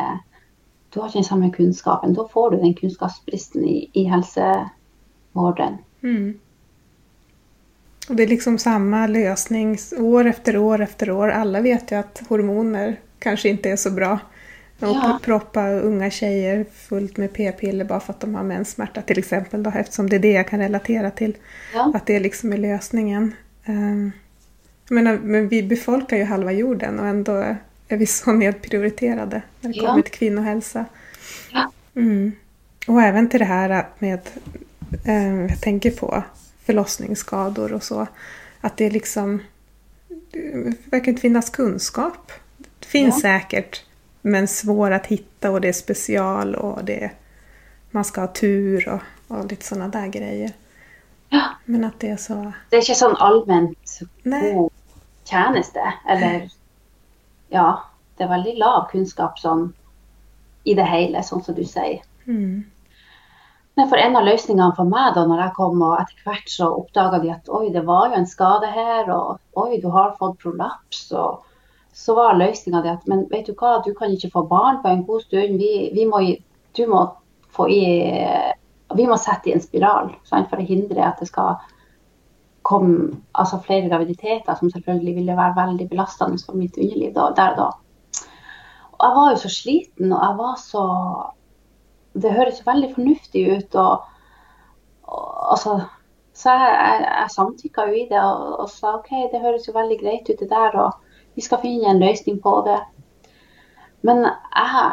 [0.90, 2.14] du har ikke den samme kunnskapen.
[2.14, 5.78] Da får du den kunnskapsbristen i, i helsevården.
[6.02, 6.38] Mm.
[8.08, 11.28] Och det er liksom samme løsning år efter år efter år.
[11.28, 14.18] Alla vet jo at hormoner kanskje ikke er så bra.
[14.80, 15.20] Och ja.
[15.22, 19.62] proppa unga tjejer fullt med p-piller bara för att de har menssmärta till exempel.
[19.62, 21.36] Då, eftersom det är det jag kan relatera till.
[21.74, 21.92] Ja.
[21.94, 23.34] Att det liksom är lösningen.
[23.66, 24.12] Um,
[24.88, 27.56] menar, men vi befolkar ju halva jorden och ändå
[27.88, 29.86] är vi så nedprioriterade när det ja.
[29.86, 30.84] kommer till kvinnohälsa.
[31.52, 31.72] Ja.
[31.94, 32.32] Mm.
[32.86, 34.20] Och även till det här med,
[35.04, 36.22] eh, jag tänker på
[36.64, 38.06] förlossningsskador och så,
[38.60, 39.40] att det liksom
[40.30, 42.32] det verkar inte finnas kunskap.
[42.78, 43.84] Det finns säkert,
[44.22, 47.10] men svår att hitta och det är special och det
[47.90, 50.52] man ska ha tur och, och lite sådana där grejer.
[51.28, 51.42] Ja.
[51.64, 52.52] Men att det är så...
[52.70, 54.72] Det är inte sån allmänt god
[55.24, 56.50] tjänste, eller
[57.48, 57.82] ja,
[58.16, 59.72] det är väldigt lav kunnskap som
[60.64, 62.02] i det hele, sånn som du sier.
[62.26, 62.64] Mm.
[63.74, 66.68] Men for en av løsningene for meg da når jeg kom, og etter hvert så
[66.82, 70.40] oppdaga de at oi, det var jo en skade her, og oi, du har fått
[70.42, 71.06] prolaps.
[71.12, 71.46] og
[72.00, 75.04] så var løsninga at men vet du hva, du kan ikke få barn på en
[75.04, 75.58] god stund.
[75.60, 76.22] Vi, vi må,
[76.76, 77.04] du må
[77.52, 77.82] få i
[78.96, 81.60] Vi må sette i en spiral sant, for å hindre at det skal
[82.66, 87.54] komme altså flere graviditeter som selvfølgelig ville være veldig belastende for mitt underliv da, der
[87.54, 87.68] og da.
[88.96, 90.84] Og jeg var jo så sliten, og jeg var så
[92.10, 93.74] Det høres jo veldig fornuftig ut.
[93.74, 94.02] og,
[95.02, 95.80] og altså,
[96.34, 99.76] Så jeg, jeg, jeg samtykka jo i det og, og, sa OK, det høres jo
[99.76, 102.80] veldig greit ut, det der, og vi skal finne en løsning på det.
[104.06, 104.86] Men jeg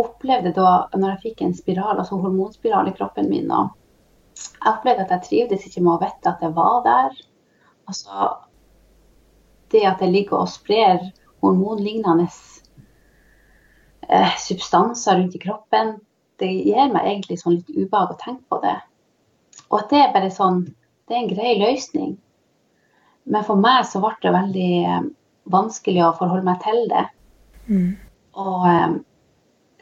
[0.00, 3.72] opplevde da, når jeg fikk en spiral, altså hormonspiral i kroppen min og
[4.34, 7.18] jeg opplevde at jeg trivdes ikke med å vite at jeg var der.
[7.86, 8.30] Altså,
[9.70, 11.04] det at jeg ligger og sprer
[11.44, 12.26] hormonlignende
[14.08, 15.94] eh, substanser rundt i kroppen,
[16.42, 18.76] det gir meg egentlig sånn litt ubehag å tenke på det.
[19.70, 20.64] Og at det er bare sånn
[21.04, 22.12] Det er en grei løsning.
[23.24, 25.04] Men for meg så ble det veldig eh,
[25.52, 27.04] vanskelig å forholde meg til det.
[27.68, 27.90] Mm.
[28.40, 29.02] Og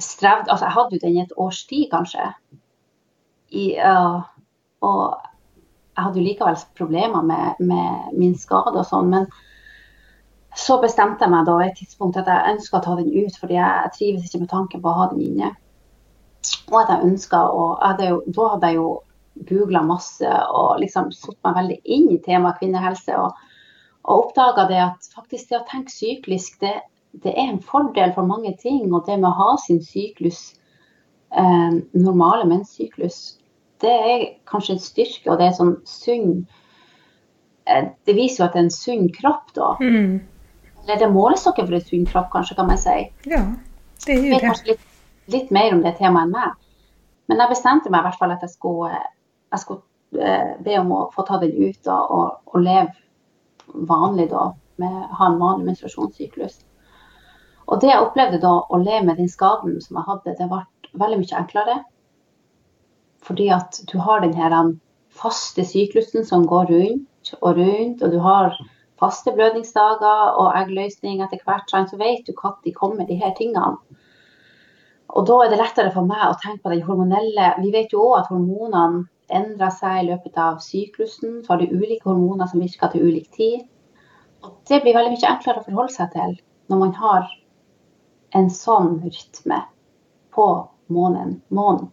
[0.03, 2.31] strevde Altså, jeg hadde jo den i et års tid, kanskje.
[3.53, 4.23] I, uh,
[4.81, 5.03] og
[5.93, 9.11] jeg hadde jo likevel problemer med, med min skade og sånn.
[9.13, 9.27] Men
[10.57, 13.59] så bestemte jeg meg da et tidspunkt at jeg ønska å ta den ut, fordi
[13.59, 15.53] jeg trives ikke med tanken på å ha den inne.
[16.73, 18.89] Og at jeg ønska å Da hadde jeg jo
[19.35, 23.19] googla masse og liksom satt meg veldig inn i temaet kvinnehelse.
[23.19, 23.37] Og,
[24.03, 26.75] og oppdaga det at faktisk det å tenke syklisk, det,
[27.25, 28.89] det, er en fordel for mange ting.
[28.93, 30.53] Og det med å ha sin syklus,
[31.35, 33.23] eh, normale menssyklus,
[33.83, 36.45] det er kanskje en styrke, og det er sånn sunn
[37.67, 39.75] eh, Det viser jo at det er en sunn kropp, da.
[39.83, 40.21] Mm.
[40.83, 42.99] Eller det er målestokken for en sunn kropp, kanskje, kan man si.
[43.31, 43.43] Ja,
[44.07, 44.55] det er jo det.
[44.69, 44.87] Litt,
[45.35, 46.55] litt, mer om det temaet enn meg.
[47.31, 48.91] Men jeg bestemte meg i hvert fall at jeg skulle,
[49.53, 54.29] jeg skulle eh, be om å få ta den ut da, og, og, leve vanlig
[54.33, 54.51] da,
[54.83, 56.59] med ha en vanlig menstruasjonssyklus.
[57.69, 60.63] Og det jeg opplevde da, å leve med den skaden som jeg hadde, det ble
[61.01, 61.79] veldig mye enklere.
[63.23, 64.57] Fordi at du har den her
[65.13, 68.57] faste syklusen som går rundt og rundt, og du har
[69.03, 73.77] faste blødningsdager og eggløsning etter hvert, så vet du når de kommer, de her tingene.
[75.13, 78.07] Og da er det lettere for meg å tenke på den hormonelle Vi vet jo
[78.07, 79.05] òg at hormonene
[79.39, 81.41] endrer seg i løpet av syklusen.
[81.43, 83.65] Så har du ulike hormoner som virker til ulik tid.
[84.43, 86.37] Og det blir veldig mye enklere å forholde seg til
[86.71, 87.27] når man har
[88.39, 89.59] en sånn rytme
[90.35, 90.47] på
[90.93, 91.41] månen.
[91.49, 91.91] månen.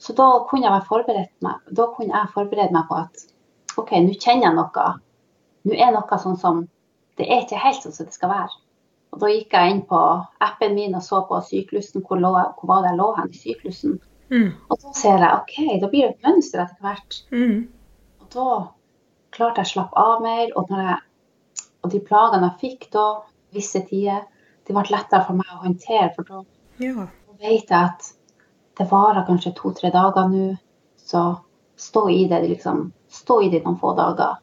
[0.00, 3.24] Så da kunne jeg forberedt meg, kunne jeg forberede meg på at
[3.76, 4.86] OK, nå kjenner jeg noe.
[5.68, 6.66] Nå er noe sånn som
[7.18, 8.54] Det er ikke helt sånn som det skal være.
[9.12, 9.98] Og da gikk jeg inn på
[10.46, 13.40] appen min og så på syklusen, hvor, lå, hvor var det jeg lå hen i
[13.42, 13.98] syklusen.
[14.30, 14.50] Mm.
[14.70, 17.18] Og da ser jeg OK, da blir det et mønster etter hvert.
[17.34, 17.64] Mm.
[18.22, 18.50] Og da
[19.34, 20.52] klarte jeg å slappe av mer.
[20.58, 23.06] Og, jeg, og de plagene jeg fikk da,
[23.54, 24.24] visse tider,
[24.66, 26.12] de ble lettere for meg å håndtere.
[26.16, 26.44] For da
[26.84, 27.08] ja.
[27.42, 28.12] vet jeg at
[28.78, 30.54] det varer kanskje to-tre dager nå,
[30.96, 31.24] så
[31.80, 32.90] stå i det, liksom.
[33.10, 34.38] Stå i det noen få dager.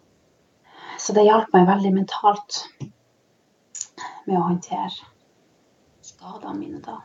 [1.00, 2.63] Så det hjalp meg veldig mentalt
[4.28, 4.91] med å håndtere
[6.04, 6.97] skadene mine da.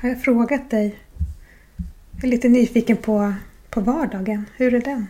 [0.00, 3.14] Har jeg frågat deg Jeg er litt nyfiken på,
[3.68, 4.46] på hverdagen.
[4.56, 5.02] Hur er den?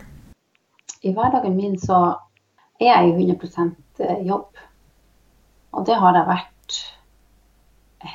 [0.99, 1.99] I hverdagen min så
[2.75, 4.59] er jeg i 100% jobb.
[5.71, 6.79] Og det har jeg vært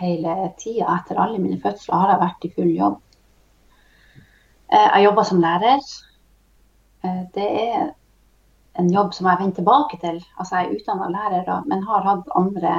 [0.01, 3.01] hele tida etter alle mine fødsler har jeg vært i full jobb.
[4.69, 5.89] Eh, jeg jobber som lærer.
[7.07, 7.89] Eh, det er
[8.77, 10.21] en jobb som jeg vender tilbake til.
[10.37, 12.77] Altså jeg er utdanna lærer, men har hatt andre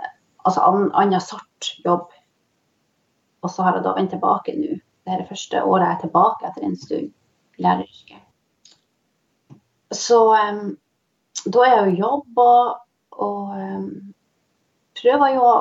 [0.00, 0.12] eh,
[0.48, 2.08] altså annen sort jobb.
[3.42, 4.78] Og så har jeg da vendt tilbake nå.
[5.02, 7.08] Det er det første året jeg er tilbake etter en stund
[7.58, 8.20] i læreryrket.
[9.92, 10.76] Så um,
[11.44, 12.76] da er jeg jo jobb og,
[13.18, 13.88] um,
[15.00, 15.56] prøver jo å,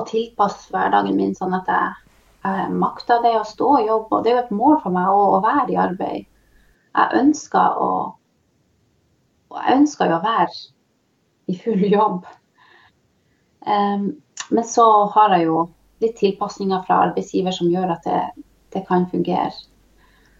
[0.00, 4.22] å tilpasse hverdagen min sånn at jeg, jeg makter det å stå og jobbe.
[4.24, 6.26] Det er jo et mål for meg å, å være i arbeid.
[6.96, 7.90] Jeg ønsker å
[9.50, 10.52] jeg ønsker jo å være
[11.50, 12.26] i full jobb.
[13.66, 14.04] Um,
[14.50, 15.64] men så har jeg jo
[16.00, 18.22] litt tilpasninger fra arbeidsgiver som gjør at det,
[18.74, 19.52] det, kan fungere.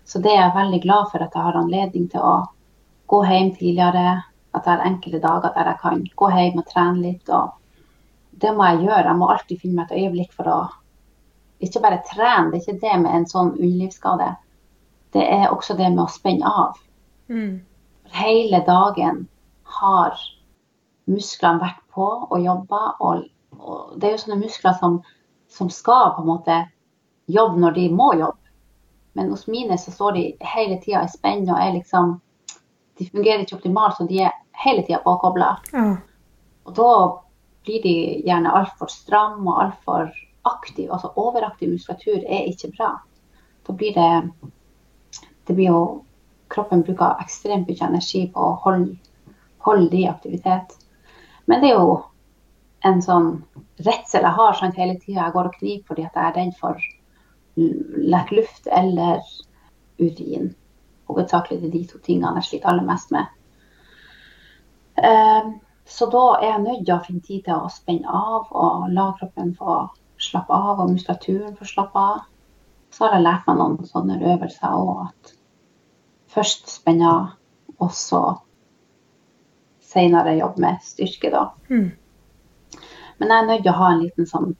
[0.05, 2.35] Så det er jeg veldig glad for at jeg har anledning til å
[3.11, 4.21] gå hjem tidligere.
[4.57, 7.29] At jeg har enkelte dager der jeg kan gå hjem og trene litt.
[7.29, 7.57] og
[8.41, 9.07] det må jeg gjøre.
[9.07, 10.61] Jeg må alltid finne meg et øyeblikk for å
[11.65, 12.51] ikke bare trene.
[12.51, 14.31] Det er ikke det med en sånn underlivsskade.
[15.15, 16.79] Det er også det med å spenne av.
[17.29, 17.61] Mm.
[18.15, 19.25] Hele dagen
[19.81, 20.19] har
[21.11, 22.83] musklene vært på og jobba.
[23.01, 23.27] Og,
[23.59, 25.01] og, det er jo sånne muskler som,
[25.51, 26.59] som, skal på en måte
[27.31, 28.37] jobbe når de må jobbe.
[29.19, 32.21] Men hos mine så står de hele tida i spenn og er liksom
[33.01, 35.55] De fungerer ikke optimalt, så de er hele tida påkobla.
[35.73, 35.85] Ja.
[36.69, 36.91] Og da
[37.65, 37.95] blir de
[38.27, 40.11] gjerne altfor stram og altfor
[40.49, 40.93] aktive.
[40.93, 42.91] Altså overaktiv muskulatur er ikke bra.
[43.67, 44.31] Da blir det
[45.47, 46.05] Det blir jo
[46.51, 48.99] kroppen bruker ekstremt mye energi på å holde,
[49.67, 50.77] holde det i aktivitet.
[51.47, 51.97] Men det er jo
[52.87, 53.31] en sånn
[53.85, 55.27] redsel jeg har sant, hele tida.
[55.27, 56.89] Jeg går og kniver fordi jeg er redd for
[58.15, 59.21] lett luft eller
[60.01, 60.55] urin.
[61.11, 63.29] Hovedsakelig det er de to tingene jeg sliter aller mest med.
[65.01, 65.59] Um,
[65.91, 69.11] så da er jeg nødt til å finne tid til å spenne av og la
[69.19, 69.81] kroppen få
[70.21, 72.21] slappe av, og muskulaturen få slappe av.
[72.93, 75.33] Så har jeg lært meg noen sånne øvelser òg, at
[76.31, 77.33] først spenne av,
[77.81, 78.23] og så
[79.91, 81.45] seinere jobbe med styrke, da.
[81.71, 81.89] Mm.
[83.21, 84.51] Men jeg er nødt til å ha en liten sånn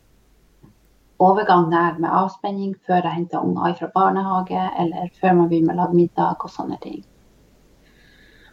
[1.21, 5.83] overgang der med avspenning før jeg henter unger fra barnehage, eller før man begynner å
[5.83, 7.03] lage middag og sånne ting.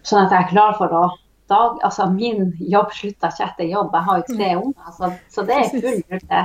[0.07, 1.05] Sånn at jeg er klar for å
[1.47, 3.93] dag, altså Min jobb slutter ikke etter jobb.
[3.95, 4.63] Jeg har jo tre mm.
[4.65, 6.41] unger, så, så, det er full rute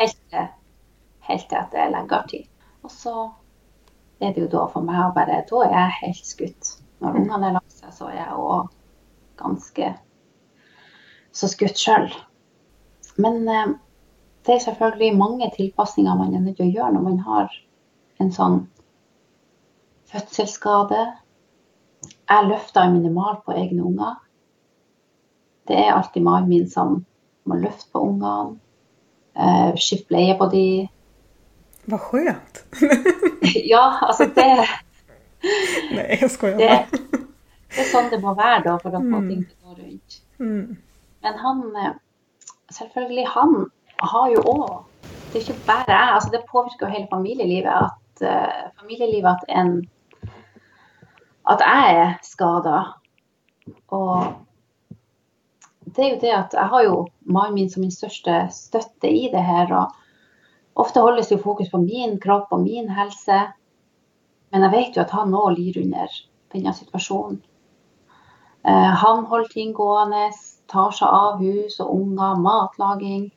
[0.00, 0.38] helt,
[1.28, 2.48] helt til at det legger tid.
[2.86, 3.14] Og så
[4.20, 6.74] er det jo da for meg å bare Da er jeg helt skutt.
[7.02, 7.20] Når mm.
[7.22, 8.70] ungene er lagt seg, så er jeg òg
[9.38, 9.92] ganske
[11.38, 12.08] så skutt sjøl.
[13.18, 13.70] Men eh,
[14.46, 17.56] det er selvfølgelig mange tilpasninger man er nødt til å gjøre når man har
[18.22, 18.60] en sånn
[20.08, 21.02] fødselsskade.
[22.28, 24.16] Jeg løfter minimalt på egne unger.
[25.68, 27.02] Det er alltid mannen min som
[27.48, 28.56] må løfte på ungene.
[29.38, 30.64] Uh, skifte bleie på de.
[31.88, 32.62] Hva skjønt!
[33.72, 34.48] ja, altså det
[35.94, 39.20] Nei, jeg skojar jo Det, det, er sånn det må være da, for å få
[39.20, 39.28] mm.
[39.28, 40.18] ting til å gå rundt.
[40.42, 40.64] Mm.
[41.22, 41.92] Men han eh,
[42.70, 44.84] Selvfølgelig, han har jo òg
[45.28, 46.14] Det er ikke bare jeg.
[46.14, 49.88] altså Det påvirker jo hele familielivet at uh, familielivet at en
[51.48, 52.78] at jeg er skada.
[53.88, 54.24] Og
[55.84, 59.28] det er jo det at jeg har jo mannen min som min største støtte i
[59.32, 59.72] det her.
[59.74, 59.92] og
[60.76, 63.40] Ofte holdes jo fokus på min kropp og min helse.
[64.52, 66.12] Men jeg vet jo at han òg lir under
[66.52, 67.42] denne situasjonen.
[68.64, 70.28] Uh, han holder ting gående,
[70.70, 73.28] tar seg av hus og unger, matlaging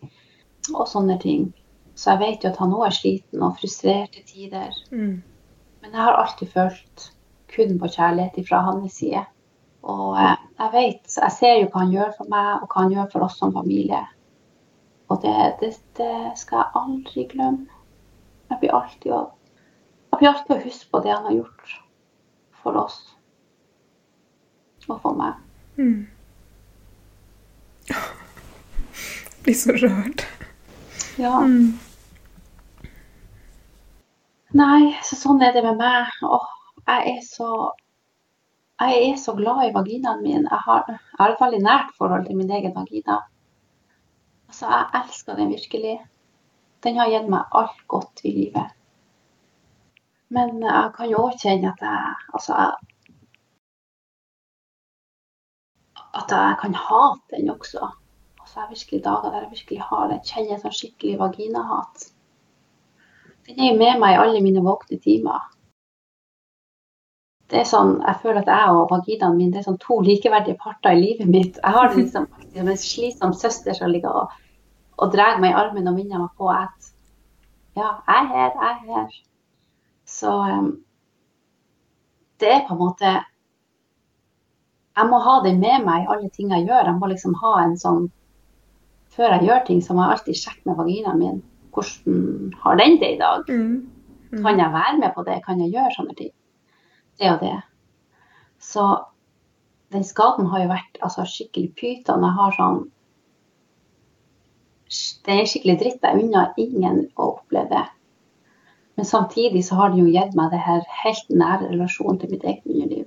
[0.76, 1.50] og sånne ting.
[1.96, 4.78] Så jeg vet jo at han òg er sliten og frustrert til tider.
[4.92, 5.20] Mm.
[5.82, 7.12] Men jeg har alltid følt
[7.52, 9.24] kun på kjærlighet fra hans side.
[9.82, 12.96] Og eh, jeg vet, jeg ser jo hva han gjør for meg, og hva han
[12.96, 14.02] gjør for oss som familie.
[15.12, 17.80] Og det, det, det skal jeg aldri glemme.
[18.52, 19.12] Jeg blir alltid,
[20.12, 21.76] jeg blir alltid å huske på det han har gjort
[22.62, 23.00] for oss
[24.90, 25.38] og for meg.
[25.78, 26.08] Mm.
[29.44, 30.26] Blir så rørt.
[31.18, 31.40] Ja.
[31.42, 31.80] Mm.
[34.58, 36.12] Nei, så sånn er det med meg.
[36.28, 36.50] Åh,
[36.88, 37.52] jeg er så
[38.82, 40.48] jeg er så glad i vaginaen min.
[40.50, 43.20] Jeg har, jeg har et veldig nært forhold til min egen vagina.
[44.50, 45.98] Altså, jeg elsker den virkelig.
[46.84, 48.74] Den har gitt meg alt godt i livet.
[50.34, 52.91] Men jeg kan jo òg kjenne at jeg Altså, jeg,
[56.18, 57.92] at jeg kan hate den også.
[58.42, 60.20] Altså, jeg har virkelig dager der jeg virkelig har det.
[60.28, 62.08] Kjenner en sånn skikkelig vaginahat.
[63.48, 65.42] Den er med meg i alle mine våkne timer
[67.52, 70.60] det er sånn, Jeg føler at jeg og vaginaen min det er sånn to likeverdige
[70.60, 71.58] parter i livet mitt.
[71.60, 74.38] Jeg har det liksom som en slitsom søster som ligger og,
[74.98, 76.92] og drar meg i armen og minner meg på at
[77.76, 79.20] ja, jeg er her, jeg er her.
[80.08, 80.72] Så um,
[82.40, 83.14] det er på en måte
[84.98, 86.90] Jeg må ha det med meg i alle ting jeg gjør.
[86.90, 88.10] Jeg må liksom ha en sånn
[89.12, 91.40] Før jeg gjør ting, så må jeg alltid sjekke med vaginaen min.
[91.76, 93.50] Hvordan har den det i dag?
[93.50, 93.90] Mm.
[94.32, 94.44] Mm.
[94.46, 95.42] Kan jeg være med på det?
[95.44, 96.32] Kan jeg gjøre sånne ting?
[97.22, 97.62] det og det.
[98.60, 99.04] Så
[99.92, 102.26] den skaden har jo vært altså, skikkelig pyton.
[102.26, 102.84] Jeg har sånn
[105.26, 106.04] Det er skikkelig dritt.
[106.04, 107.86] Jeg unner ingen å oppleve det.
[109.00, 112.44] Men samtidig så har det jo gitt meg det her helt nære relasjonen til mitt
[112.44, 113.06] eget underliv.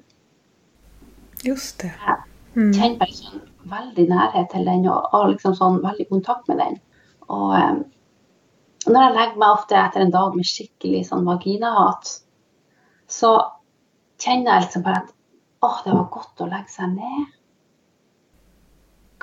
[1.44, 1.92] Just det.
[2.54, 2.70] Mm.
[2.70, 3.42] Jeg kjenner bare sånn
[3.74, 6.78] veldig nærhet til den og, og liksom sånn veldig kontakt med den.
[7.32, 7.82] Og um,
[8.86, 12.10] når jeg legger meg ofte etter en dag med skikkelig sånn vaginahat,
[13.10, 13.32] så
[14.20, 15.14] kjenner jeg liksom bare at
[15.64, 17.32] å, det var godt å legge seg ned.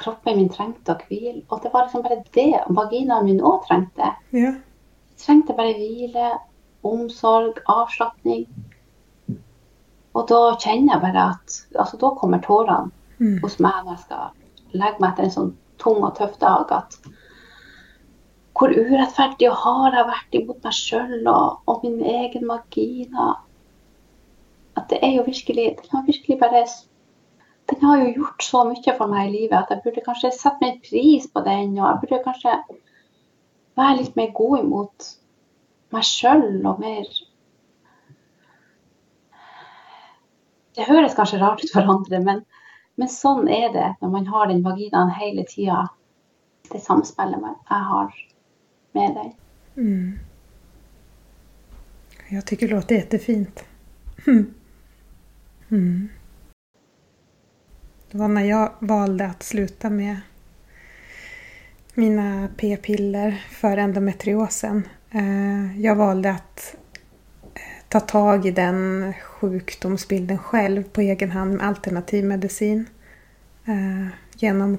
[0.02, 1.44] Kroppen min trengte å hvile.
[1.54, 4.16] Og det var liksom bare det vaginaen min òg trengte.
[4.34, 4.56] Ja.
[5.12, 6.32] Jeg trengte bare hvile,
[6.88, 8.48] omsorg, avslapning.
[10.12, 13.40] Og da kjenner jeg bare at altså Da kommer tårene mm.
[13.44, 15.52] hos meg når jeg skal legge meg etter en sånn
[15.82, 16.72] tung og tøff dag.
[16.72, 16.98] at
[18.62, 23.32] hvor urettferdig og hard jeg har vært imot meg sjøl og, og, min egen vagina
[24.78, 26.62] at det er jo virkelig Den har virkelig bare
[27.72, 30.62] Den har jo gjort så mye for meg i livet at jeg burde kanskje sette
[30.62, 31.78] mer pris på den.
[31.80, 32.56] Og jeg burde kanskje
[33.80, 35.12] være litt mer god imot
[35.96, 37.08] meg sjøl og mer
[40.76, 42.44] Det høres kanskje rart ut for andre, men,
[42.96, 45.84] men sånn er det når man har den vaginaen hele tida.
[46.72, 48.14] Det samspillet jeg har
[48.96, 49.32] med deg.
[49.76, 50.20] Mm.
[52.30, 53.66] Jag tycker det låter jättefint.
[55.72, 56.10] Mm.
[58.12, 60.18] Det var när jag valde att sluta med
[61.94, 64.88] mina p-piller för endometriosen.
[65.12, 66.81] Jeg jag valde att eh,
[67.92, 72.86] ta tag i den sjukdomsbilden själv på egen hand med alternativ medicin.
[73.66, 74.78] Eh, genom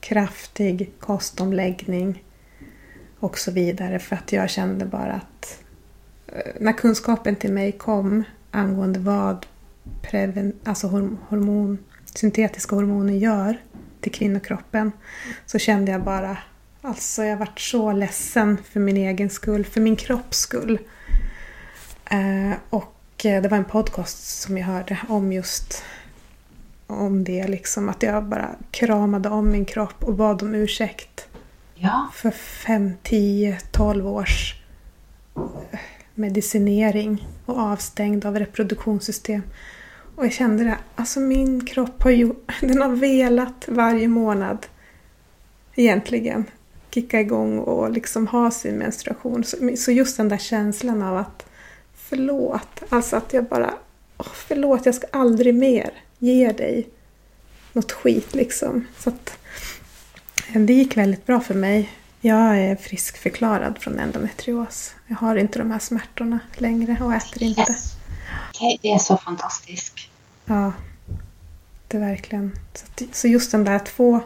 [0.00, 2.24] kraftig kostomläggning
[3.20, 5.62] och så vidare för att jag kände bara att
[6.60, 9.46] när kunskapen till mig kom angående vad
[10.02, 10.86] preven, alltså
[11.28, 13.56] hormon, syntetiska hormoner gör
[14.00, 14.92] till kvinnokroppen
[15.46, 16.38] så kände jag bara,
[16.82, 20.78] alltså jag varit så ledsen för min egen skull, för min kropps skull.
[22.10, 25.82] Eh, och det var en podcast som jag hörde om just
[26.86, 31.28] om det, liksom att jag bara kramade om min kropp och bad om ursäkt.
[31.74, 32.08] Ja.
[32.14, 34.54] För fem, tio, tolv års
[36.14, 39.42] medicinering och avstängd av reproduktionssystem.
[40.16, 44.66] Och jag kände det, alltså min kropp har ju, den har velat varje månad
[45.74, 46.44] egentligen
[46.90, 49.44] kicka igång och liksom ha sin menstruation.
[49.76, 51.47] Så just den där känslan av att
[52.08, 53.74] förlåt, alltså att jag bara,
[54.18, 56.88] oh, förlåt jag ska aldrig mer ge dig
[57.72, 58.86] något skit liksom.
[58.98, 59.38] Så att
[60.52, 61.92] det gick väldigt bra för mig.
[62.20, 64.94] Jag är friskförklarad från endometrios.
[65.06, 67.60] Jag har inte de här smärtorna längre och äter inte.
[67.60, 67.92] Yes.
[68.82, 69.94] Det är så fantastiskt.
[70.44, 70.72] Ja,
[71.88, 72.52] det är verkligen.
[73.12, 74.20] Så, just den där att få...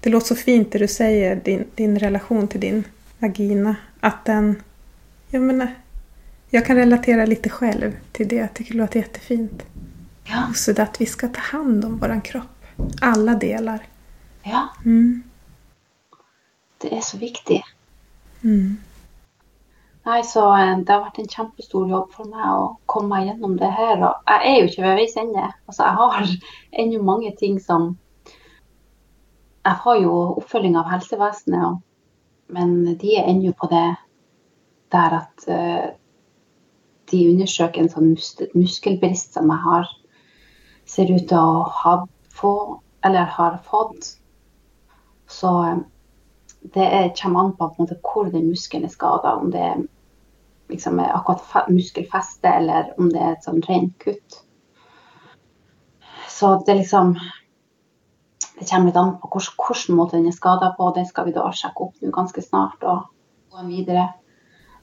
[0.00, 2.84] Det låter så fint det du säger, din, din relation till din
[3.18, 3.76] vagina.
[4.00, 4.62] Att den...
[5.28, 5.74] Jag menar,
[6.54, 8.36] jag kan relatera lite själv till det.
[8.36, 9.62] Jag tycker det låter jättefint.
[10.24, 10.46] Ja.
[10.48, 12.64] Och så det att vi ska ta hand om våran kropp.
[13.00, 13.86] Alla delar.
[14.42, 14.68] Ja.
[14.84, 15.22] Mm.
[16.78, 17.62] Det är så viktigt.
[18.44, 18.76] Mm.
[20.04, 23.56] Nei, så eh, Det har vært en kjempestor jobb for meg å komme meg gjennom
[23.56, 24.04] det her.
[24.04, 25.48] Og jeg er jo ikke ved veis ende.
[25.66, 26.32] Altså, jeg har
[26.84, 27.96] ennå mange ting som
[29.64, 31.78] Jeg har jo oppfølging av helsevesenet,
[32.52, 33.86] men de er ennå på det
[34.92, 35.86] der at uh,
[37.10, 39.90] de undersøker en sånn mus muskelbrist som jeg har
[40.88, 41.94] ser ut til å ha
[42.34, 42.54] få,
[43.06, 44.14] eller har fått.
[45.30, 45.82] Så uh,
[46.74, 49.36] det kommer an på, på måte, hvor den muskelen er skada.
[49.36, 49.84] Om det er
[50.72, 54.40] liksom akkurat muskelfeste, eller om det er et sånn rent kutt.
[56.28, 57.18] Så det liksom
[58.54, 60.92] Det kommer litt an på hvilken måte den er skada på.
[60.94, 63.08] Det skal vi da sjekke opp nå ganske snart og
[63.50, 64.04] gå videre.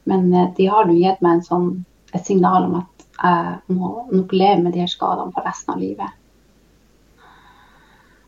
[0.04, 1.70] Men eh, de har nå gitt meg en sånn,
[2.14, 5.82] et signal om at jeg må nok leve med de her skadene for resten av
[5.82, 6.18] livet.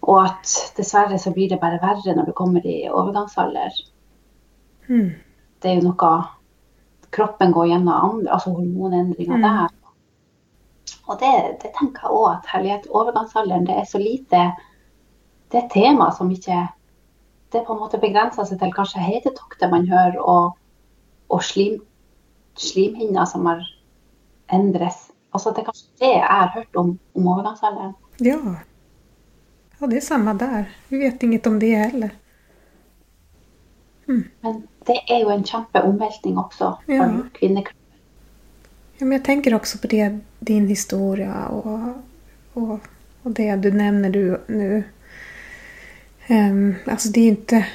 [0.03, 3.75] Og at dessverre så blir det bare verre når du kommer i overgangsalder.
[4.89, 5.13] Mm.
[5.63, 6.11] Det er jo noe
[7.13, 9.45] kroppen går gjennom andre, altså hormonendringer mm.
[9.47, 9.71] der.
[11.07, 11.31] Og det,
[11.63, 14.43] det, tenker jeg òg at herlighet, overgangsalderen, det er så lite
[15.51, 16.67] Det er et tema som ikke
[17.51, 20.55] Det på en måte begrenser seg til kanskje hetetokter man hører, og,
[21.29, 21.81] og slim,
[22.55, 23.63] slimhinner som har
[24.53, 25.11] endres.
[25.33, 27.93] Altså Det er kanskje det jeg har hørt om, om overgangsalderen.
[28.21, 28.39] Ja.
[29.81, 30.65] ja, det er samme der.
[30.89, 32.09] Vi vet inget om det heller.
[34.07, 34.25] Mm.
[34.41, 37.09] Men det er jo en kjempeomveltning også for ja.
[37.33, 37.79] kvinnekroppen.
[38.99, 41.95] Ja, men jeg tenker også på det, din historie og,
[42.55, 42.79] og,
[43.23, 44.83] og det du nevner du nu.
[46.29, 47.65] Um, altså, det er jo ikke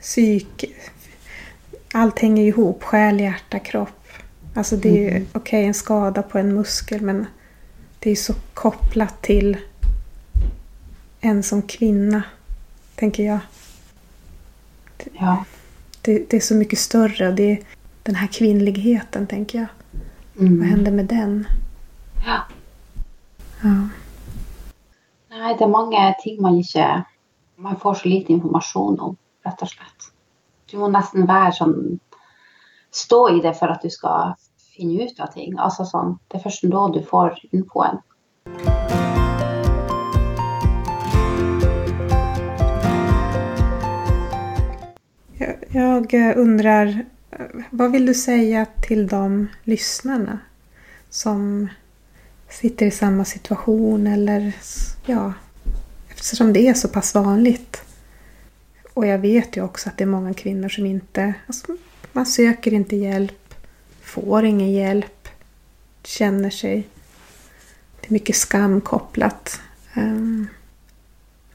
[0.00, 0.64] psyk...
[1.96, 2.82] Allt hänger ihop.
[2.82, 4.08] Själ, hjärta, kropp.
[4.54, 5.26] Alltså det är ju mm.
[5.32, 7.26] okej okay, en skada på en muskel men
[7.98, 9.56] det är så kopplat till
[11.20, 12.22] en som kvinna,
[12.94, 13.38] tänker jag.
[15.12, 15.44] Ja.
[16.00, 17.32] Det, det, är så mycket större.
[17.32, 17.58] Det är
[18.02, 19.68] den här kvinnligheten, tänker jag.
[20.38, 20.58] Mm.
[20.58, 21.46] Vad händer med den?
[22.26, 22.40] Ja.
[23.62, 23.88] ja.
[25.30, 27.04] Nei, det er mange ting man ikke
[27.56, 29.16] Man får så lite informasjon om,
[29.46, 30.13] rett og slett.
[30.74, 31.74] Du må nesten være sånn
[32.90, 34.32] Stå i det for at du skal
[34.74, 35.52] finne ut av ting.
[35.54, 38.00] Altså sånn, Det er først da du får infoen.
[45.70, 47.04] Jag undrar,
[47.70, 50.38] vad vill du säga till de lyssnarna
[51.10, 51.68] som
[52.48, 54.52] sitter i samma situation eller
[55.06, 55.32] ja,
[56.08, 57.83] eftersom det är så pass vanligt.
[58.94, 61.76] Och jag vet ju också att det är många kvinnor som inte, alltså,
[62.12, 63.54] man söker inte hjälp,
[64.02, 65.28] får ingen hjälp,
[66.02, 66.88] känner sig
[68.04, 69.60] det är mycket skam kopplat.
[69.96, 70.48] Um,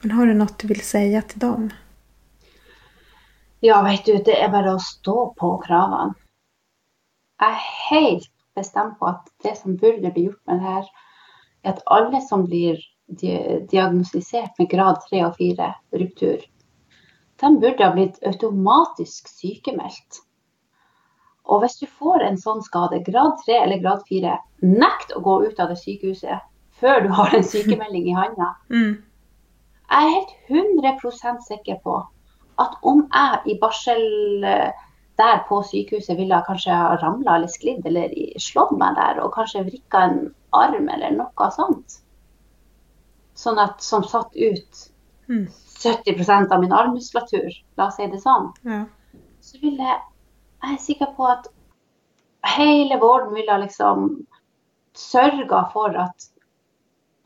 [0.01, 1.69] men har du något du vill säga till dem?
[3.59, 6.15] Ja, vet du, det er bare å stå på kravene.
[7.39, 10.89] Jeg er helt bestemt på at det som burde bli gjort med det her,
[11.63, 12.81] er at alle som blir
[13.69, 15.69] diagnostisert med grad 3 og 4
[16.01, 16.41] ruptur,
[17.39, 20.23] de burde ha blitt automatisk sykemeldt.
[21.49, 24.35] Og hvis du får en sånn skade, grad 3 eller grad 4,
[24.69, 26.45] nekt å gå ut av det sykehuset
[26.79, 28.53] før du har en sykemelding i handa.
[28.69, 28.97] Mm.
[29.89, 31.95] Jeg er helt 100% sikker på
[32.61, 34.83] at om jeg i barsel eh,
[35.17, 39.65] der på sykehuset ville kanskje ha ramla eller sklidd eller slått meg der og kanskje
[39.65, 40.19] vrikka en
[40.55, 41.97] arm eller noe sånt,
[43.33, 44.85] sånn at som satt ut
[45.29, 45.45] mm.
[45.79, 48.83] 70% av min armmuskulatur, la oss si det sånn, ja.
[49.41, 50.05] så ville jeg
[50.59, 51.45] Jeg er sikker på at
[52.43, 54.09] hele vården ville liksom
[54.91, 56.25] sørga for at,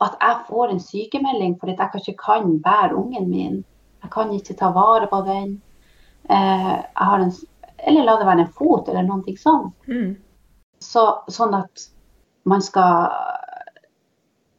[0.06, 3.56] at jeg får en sykemelding fordi jeg kanskje kan bære ungen min.
[4.02, 5.56] Jeg kan ikke ta vare på den.
[6.30, 7.32] Eh, en,
[7.78, 9.74] eller la det være en fot, eller noe sånt.
[9.88, 10.14] Mm.
[10.78, 11.88] Så, sånn at
[12.44, 13.10] man skal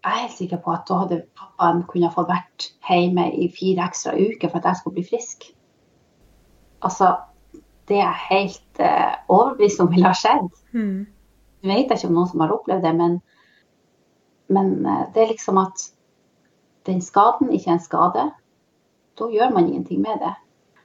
[0.05, 3.87] jeg er helt sikker på at da hadde pappaen kunnet fått vært hjemme i fire
[3.87, 5.47] ekstra uker for at jeg skulle bli frisk.
[6.85, 7.15] Altså,
[7.89, 10.51] det er jeg helt uh, overbevist om ville ha skjedd.
[10.77, 11.07] Mm.
[11.65, 13.17] Jeg vet ikke om noen som har opplevd det, men,
[14.53, 15.87] men uh, det er liksom at
[16.85, 18.27] den skaden ikke er en skade.
[19.17, 20.35] Da gjør man ingenting med det.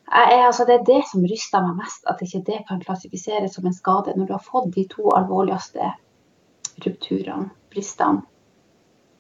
[0.09, 3.69] Er, altså, det er det som ryster meg mest, at ikke det kan klassifiseres som
[3.69, 5.93] en skade når du har fått de to alvorligste
[6.81, 8.25] rupturene, bristene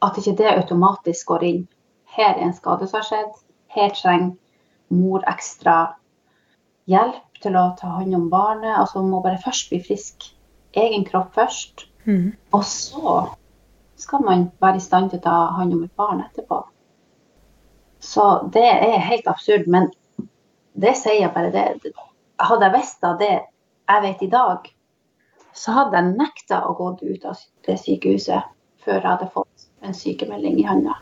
[0.04, 1.64] at ikke det automatisk går inn.
[2.16, 3.34] Her er en skade som har skjedd.
[3.70, 4.32] Her trenger
[4.90, 5.76] mor ekstra
[6.90, 8.72] hjelp til å ta hånd om barnet.
[8.76, 10.30] Altså må bare først bli frisk.
[10.72, 11.86] Egen kropp først.
[12.06, 12.32] Mm.
[12.56, 13.14] Og så
[14.00, 16.62] skal man være i stand til å ta hånd om et barn etterpå.
[18.00, 19.68] Så det er helt absurd.
[19.68, 19.90] Men
[20.72, 21.94] det sier jeg bare det.
[22.40, 23.34] Hadde jeg visst av det
[23.90, 24.68] jeg vet i dag,
[25.52, 28.52] så hadde jeg nekta å gå ut av det sykehuset
[28.84, 29.49] før jeg hadde fått
[29.82, 30.96] en sykemelding i hånda.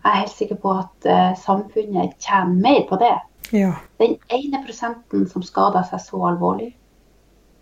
[0.00, 3.16] Jeg er helt sikker på at uh, samfunnet tjener mer på det.
[3.52, 3.74] Ja.
[4.00, 6.72] Den ene prosenten som skader seg så alvorlig,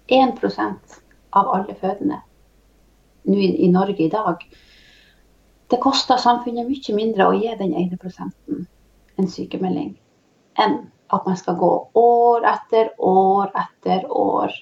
[0.09, 0.99] 1%
[1.37, 2.21] av alle fødende
[3.29, 4.45] nå i, i, Norge i dag,
[5.69, 8.65] det koster samfunnet mye mindre å gi den ene prosenten
[9.19, 9.97] en sykemelding
[10.63, 10.79] enn
[11.13, 14.55] at man skal gå år etter år etter år.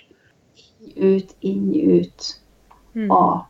[0.57, 2.27] Inn, ut, inn, ut.
[2.95, 3.11] Mm.
[3.11, 3.47] Og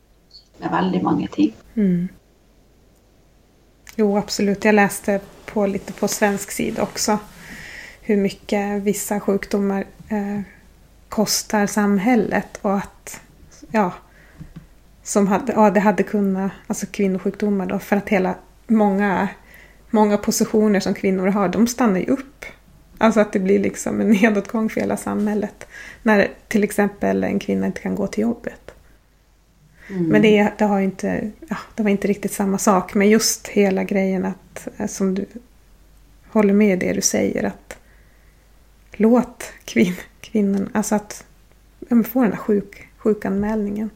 [0.58, 1.54] med veldig mange ting.
[1.74, 2.08] Mm.
[3.96, 4.64] Jo, absolut.
[4.64, 7.18] Jag läste på lite på svensk sida också
[8.06, 10.40] hur mycket vissa sjukdomar eh,
[11.08, 13.20] kostar samhället och att
[13.70, 13.92] ja,
[15.02, 18.34] som hade, ja, det hade kunnat, alltså kvinnosjukdomar då, för att hela
[18.66, 19.28] många,
[19.90, 22.44] många positioner som kvinnor har, de stannar ju upp.
[22.98, 25.66] Alltså att det blir liksom en nedåtgång för hela samhället.
[26.02, 28.74] När till exempel en kvinna inte kan gå till jobbet.
[29.88, 30.06] Mm.
[30.06, 32.94] Men det, det, har inte, ja, det var inte riktigt samma sak.
[32.94, 35.26] Men just hela grejen att, eh, som du
[36.28, 37.78] håller med det du säger, att
[38.92, 41.24] låt kvin, kvinnan, alltså att
[41.88, 43.90] ja, få den där sjuk, sjukanmälningen.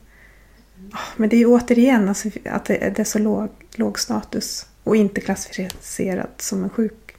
[0.78, 0.90] Mm.
[1.16, 5.20] Men det är återigen alltså, att det, det, är så låg, låg status och inte
[5.20, 7.16] klassificerat som en sjuk,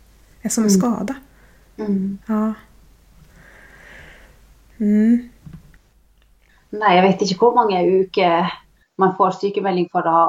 [0.50, 0.82] som en mm.
[0.82, 1.16] skada.
[1.78, 2.18] Mm.
[2.26, 2.54] Ja.
[4.78, 5.30] Mm.
[6.72, 8.48] Nei, jeg vet ikke hvor mange uker
[9.02, 10.22] man får sykemelding for å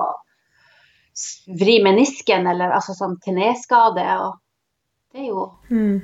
[1.61, 4.05] vri menisken eller altså sånn kneskade.
[4.25, 6.01] Og det er jo mm.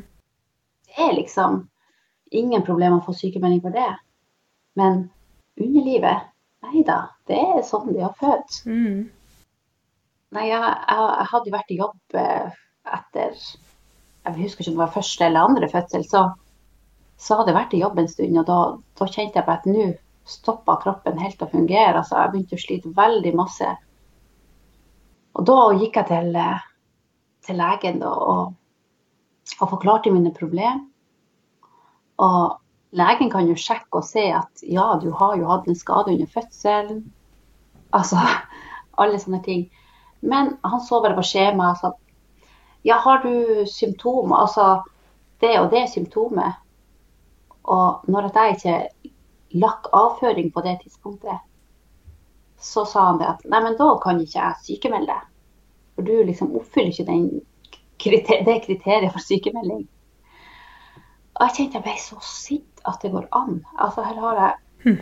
[0.88, 1.62] Det er liksom
[2.32, 3.92] ingen problem å få sykemelding for det.
[4.78, 5.06] Men
[5.58, 6.28] underlivet
[6.66, 6.96] Nei da,
[7.30, 8.56] det er sånn de har født.
[8.66, 9.06] Mm.
[10.34, 12.56] Nei, jeg, jeg, jeg, hadde jo vært i jobb eh,
[12.98, 16.04] etter Jeg husker ikke om det var første eller andre fødsel.
[16.08, 16.24] Så,
[17.16, 18.58] så hadde jeg vært i jobb en stund, og da,
[19.00, 19.86] da kjente jeg på at nå
[20.28, 22.00] stoppa kroppen helt å fungere.
[22.00, 23.72] Altså, jeg begynte å slite veldig masse.
[25.38, 26.38] Og da gikk jeg til,
[27.46, 28.54] til legen da, og,
[29.58, 30.82] og, forklarte mine problemer.
[32.18, 32.58] Og
[32.98, 36.30] legen kan jo sjekke og se at ja, du har jo hatt en skade under
[36.32, 37.04] fødselen.
[37.96, 38.20] Altså
[39.00, 39.68] alle sånne ting.
[40.20, 41.78] Men han så bare på skjemaet.
[41.78, 41.92] Altså,
[42.86, 44.42] ja, har du symptomer?
[44.42, 44.82] Altså
[45.40, 46.58] det og det symptomet.
[47.68, 49.07] Og når jeg ikke
[49.56, 51.44] lakk avføring på det tidspunktet,
[52.60, 55.28] så sa han det at nei, men da kan ikke jeg sykemelde deg.
[55.94, 57.28] For du liksom oppfyller ikke den,
[58.46, 59.86] det kriteriet for sykemelding.
[61.38, 63.62] Og jeg kjente jeg ble så sint at det går an.
[63.78, 64.98] Altså her har jeg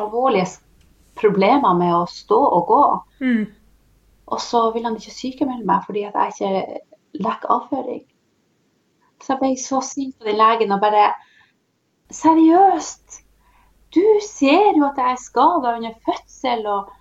[0.00, 0.46] alvorlige
[1.18, 2.84] problemer med å stå og gå.
[3.22, 3.44] Mm.
[4.30, 8.04] Og så vil han ikke sykemelde meg fordi at jeg ikke lekker avføring.
[9.20, 11.10] Så jeg ble så sint på den legen og bare
[12.10, 13.19] Seriøst!
[13.94, 16.96] Du ser jo at jeg er skada under fødsel og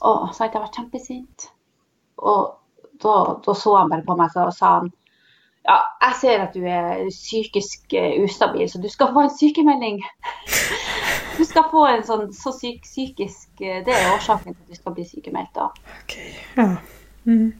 [0.00, 1.44] Å, hadde jeg vært kjempesint.
[2.22, 2.52] Og
[3.02, 4.92] da, da, så han bare på meg og sa han
[5.66, 5.76] ja,
[6.06, 10.00] jeg ser at du er psykisk uh, ustabil, så du skal få en sykemelding.
[11.40, 14.76] Du skal få en sånn så syk, psykisk uh, Det er årsaken til at du
[14.76, 15.52] skal bli sykemeldt.
[15.56, 15.68] da.
[16.02, 16.32] Okay.
[16.56, 16.66] Ja.
[17.24, 17.52] Mm.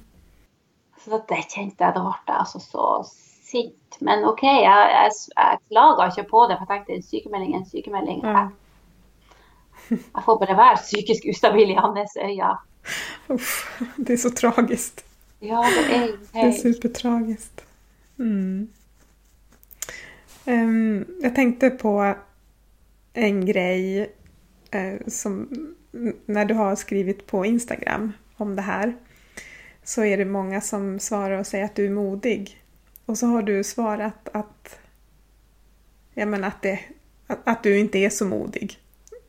[1.01, 1.95] Så det kjente jeg.
[1.97, 2.89] Da ble jeg altså så
[3.51, 3.99] sint.
[4.01, 7.61] Men OK, jeg, jeg, jeg klaga ikke på det, for jeg tenkte en sykemelding er
[7.61, 8.25] en sykemelding.
[8.25, 8.43] Ja.
[9.91, 12.53] Jeg, jeg, får bare være psykisk ustabil i hans øyne.
[13.35, 15.05] Uff, det er så tragisk.
[15.41, 16.07] Ja, det er.
[16.33, 17.65] Det er supertragisk.
[18.17, 18.69] Mm.
[20.47, 21.93] Um, jeg tenkte på
[23.15, 24.09] en grej
[24.75, 25.45] uh, som
[26.27, 28.93] Når du har skrevet på Instagram om det her,
[29.85, 32.60] så er det mange som svarer og sier at du er modig.
[33.11, 34.79] Och så har du svarat att,
[36.15, 36.81] ja, men att, det,
[37.27, 38.79] att, att du inte är så modig.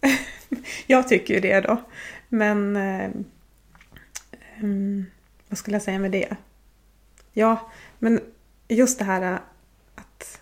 [0.88, 1.82] jag tycker ju det då.
[2.30, 2.76] Men
[4.62, 5.06] um,
[5.50, 6.36] vad skulle jag säga med det?
[7.34, 8.20] Ja, men
[8.68, 9.40] just det här
[9.96, 10.40] att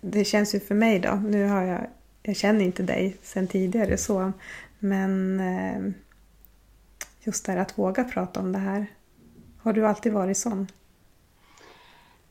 [0.00, 1.86] det känns ju för mig då, nu har jag,
[2.22, 4.32] jag känner inte dig sen tidigare så,
[4.78, 5.92] men eh,
[7.20, 8.86] just det här att våga prata om det här.
[9.58, 10.66] Har du alltid varit sånn?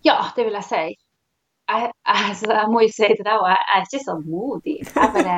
[0.04, 0.84] Ja, det vil jeg si.
[1.72, 4.78] Jeg, altså, jeg må jo si til deg, jeg er ikke så modig.
[4.84, 5.38] Jeg bare,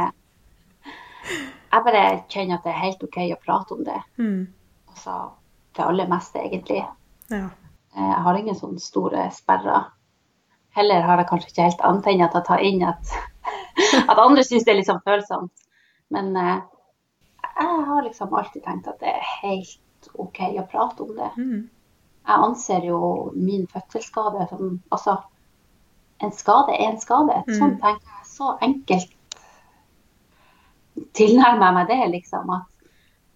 [1.27, 3.99] jeg bare kjenner at det er helt OK å prate om det.
[4.17, 4.41] Mm.
[4.89, 5.19] Altså,
[5.77, 6.81] det aller meste, egentlig.
[7.29, 7.45] Ja.
[7.95, 9.91] Eh, jeg har ingen sånne store sperrer.
[10.75, 13.13] Heller har jeg kanskje ikke helt antenner til å ta inn at,
[14.11, 15.53] at andre syns det er litt sånn følsomt.
[16.13, 16.57] Men eh,
[17.55, 21.31] jeg har liksom alltid tenkt at det er helt OK å prate om det.
[21.37, 21.63] Mm.
[22.25, 22.99] Jeg anser jo
[23.35, 25.17] min fødselsskade som Altså,
[26.23, 27.41] en skade er en skade.
[27.47, 27.57] Mm.
[27.59, 28.29] Sånn tenker jeg.
[28.35, 29.11] Så enkelt
[31.15, 32.49] tilnærmer jeg meg det, liksom.
[32.55, 32.65] At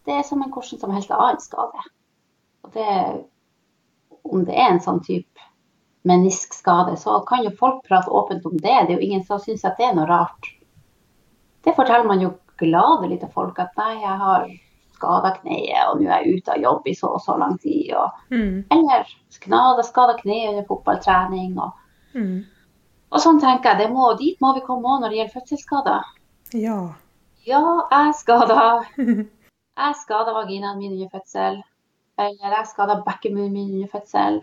[0.08, 1.86] det er som en hvordan som helst annen skade.
[2.64, 2.88] Og det
[4.30, 5.48] om det er en sånn type
[6.08, 8.76] meniskskade, så kan jo folk prate åpent om det.
[8.88, 10.52] Det er jo ingen som syns at det er noe rart.
[11.66, 14.46] Det forteller man jo gladelig til folk at nei, jeg har
[15.00, 17.96] skada kneet, og nå er jeg ute av jobb i så og så lang tid.
[17.96, 18.56] Og, mm.
[18.76, 21.56] Eller skada, skada kneet under fotballtrening.
[21.64, 22.38] Og, mm.
[23.16, 26.16] og sånn tenker jeg, det må, dit må vi komme òg når det gjelder fødselsskader.
[26.60, 26.80] Ja.
[27.48, 28.62] Ja, jeg skada
[29.80, 31.62] Jeg skada vaginaen min under fødsel.
[32.20, 34.42] Eller jeg skada bekkenbunnen min under fødsel.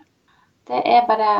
[0.67, 1.33] Det er bare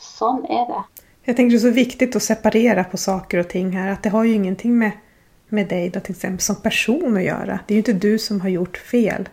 [0.00, 0.80] Sånn er det.
[1.26, 3.94] Jeg tenker det er så viktig å separere på saker og ting her.
[3.94, 4.92] at det har jo ingenting med,
[5.48, 7.58] med dig då till exempel som person att göra.
[7.66, 9.28] Det är ju inte du som har gjort fel.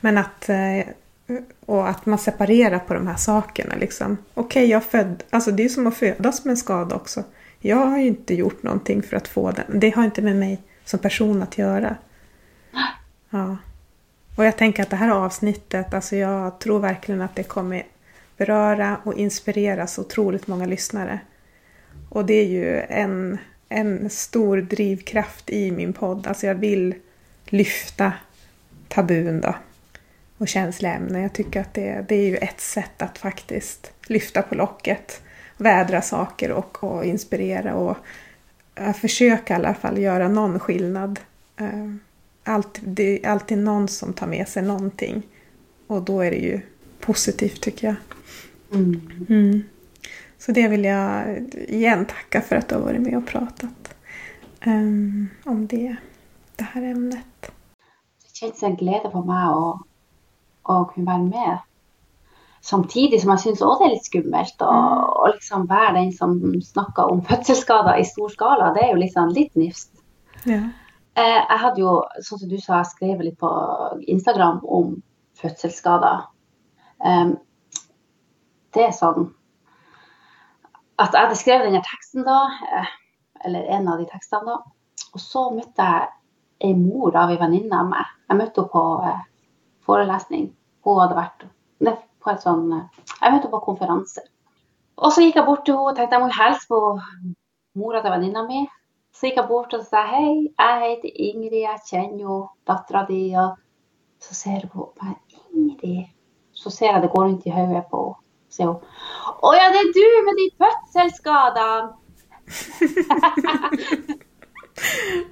[0.00, 3.74] Men att, Og och att man separerar på de här sakerna.
[3.74, 4.16] Liksom.
[4.34, 7.24] Okej, okay, jag född, alltså det är som att födas med en skada också.
[7.58, 9.80] Jag har ju inte gjort någonting för att få den.
[9.80, 11.96] Det har inte med mig som person att göra.
[13.32, 13.56] Ja.
[14.36, 17.86] Och jag tänker att det här avsnittet, alltså jag tror verkligen att det kommer
[18.36, 21.20] beröra och inspirera så otroligt många lyssnare.
[22.08, 23.38] Och det är ju en,
[23.72, 26.26] en stor drivkraft i min podd.
[26.26, 26.94] Alltså jag vill
[27.44, 28.12] lyfta
[28.88, 29.54] tabun då
[30.38, 31.06] och känsloämnen.
[31.06, 31.22] ämnen.
[31.22, 35.22] Jag tycker att det, det är ju ett sätt att faktiskt lyfta på locket,
[35.56, 37.96] vädra saker och, och inspirera och
[39.00, 41.20] försöka i alla fall göra någon skillnad.
[41.60, 41.94] Uh,
[42.44, 45.22] allt, det är alltid någon som tar med sig någonting.
[45.86, 46.60] Och då är det ju
[47.00, 47.96] positivt tycker jag.
[48.72, 49.26] Mm.
[49.28, 49.62] Mm.
[50.40, 51.36] Så det vill jag
[51.68, 53.94] igen tacka för att du har varit med och pratat
[54.66, 55.96] um, om det,
[56.56, 57.52] det här ämnet.
[58.22, 59.66] Det känns en glädje for meg å,
[60.64, 61.58] å kunne være med.
[62.64, 65.34] Samtidig som jeg syns òg det er litt skummelt å mm.
[65.34, 68.70] liksom være den som snakker om fødselsskader i stor skala.
[68.76, 69.92] Det er jo liksom litt nifst.
[70.48, 70.62] Ja.
[71.20, 73.52] Eh, jeg hadde jo, sånn som du sa, skrevet litt på
[74.08, 74.96] Instagram om
[75.40, 76.24] fødselsskader.
[77.04, 77.36] Um,
[78.72, 79.28] det er sånn
[81.00, 82.40] at jeg hadde skrevet denne teksten da,
[82.76, 82.90] eh,
[83.46, 84.58] eller en av de tekstene da,
[85.14, 86.08] og så møtte jeg
[86.68, 88.10] ei mor av ei venninne av meg.
[88.28, 89.22] Jeg møtte henne på eh,
[89.86, 90.50] forelesning.
[90.84, 91.46] Hun hadde vært
[92.20, 94.22] på et sånn Jeg møtte henne på konferanse.
[95.00, 96.80] Og så gikk jeg bort til henne og tenkte jeg må hilse på
[97.80, 98.66] mora til venninna mi.
[99.16, 103.22] Så gikk jeg bort og sa hei, jeg heter Ingrid, jeg kjenner jo dattera di.
[103.40, 103.56] Og
[104.20, 105.38] så ser hun på meg.
[105.56, 106.10] Ingrid.
[106.52, 108.26] Så ser jeg det går rundt i hodet på henne.
[108.50, 108.78] Så sier hun
[109.46, 111.94] Å ja, det er du med de fødselsskadene!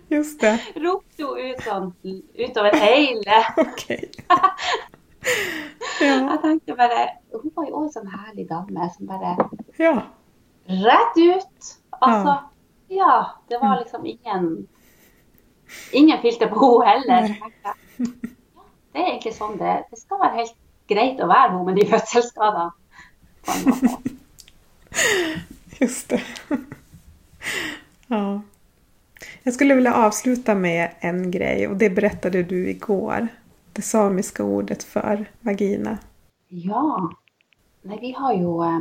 [0.09, 0.59] Just det.
[0.77, 1.87] ropte hun ut sånn
[2.39, 3.39] utover hele.
[3.64, 3.85] Ok.
[5.99, 6.14] Ja.
[6.14, 7.01] Jeg tenkte bare
[7.35, 9.33] Hun var jo også en sånn herlig dame som bare
[9.83, 9.93] Ja.
[10.71, 11.71] rett ut.
[11.99, 12.37] Altså,
[12.89, 13.16] ja.
[13.51, 14.69] Det var liksom ingen
[15.93, 17.35] Ingen filter på henne heller.
[17.35, 17.75] Tenkte ja,
[18.95, 20.57] det er egentlig sånn det Det skal være helt
[20.89, 22.71] greit å være hun med de fødselsskadene.
[25.80, 26.22] Just det.
[28.07, 28.40] Ja.
[29.42, 33.28] Jag skulle vilja avsluta med en grej och det berättade du igår.
[33.72, 35.99] Det samiska ordet för vagina.
[36.49, 37.12] Ja.
[37.82, 38.80] Nej, vi har jo eh,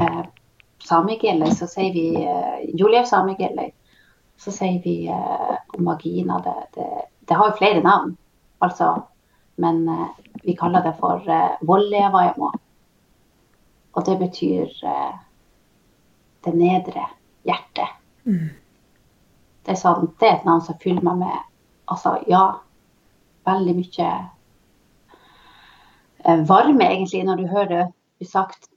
[0.00, 0.26] eh,
[0.88, 3.70] Samegelle, så sier vi eh, Julev Samegelle,
[4.36, 8.16] så sier vi eh, om vagina det, det, det har jo flere navn,
[8.58, 9.02] altså.
[9.56, 10.06] Men eh,
[10.42, 12.52] vi kaller det for eh, Vollevajamo.
[13.92, 15.12] Og det betyr eh,
[16.44, 17.04] det nedre
[17.48, 17.98] hjertet.
[18.24, 18.48] Mm.
[19.64, 21.36] Det er, sånn, det er et navn som fyller meg med
[21.90, 22.60] altså, ja,
[23.48, 24.08] veldig mye
[26.24, 27.86] eh, varme, egentlig, når du hører det
[28.18, 28.70] bli sagt.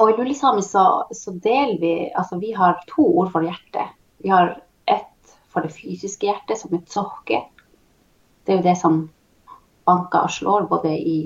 [0.00, 3.96] Og i lulesamisk så, så deler vi Altså, vi har to ord for hjertet.
[4.20, 4.56] Vi har
[4.90, 7.44] ett for det fysiske hjertet, som er sokke.
[8.44, 9.00] Det er jo det som
[9.90, 11.18] banker og slår både i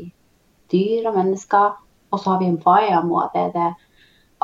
[0.72, 1.76] dyr og mennesker.
[2.10, 3.70] Og så har vi en vayamo, det er det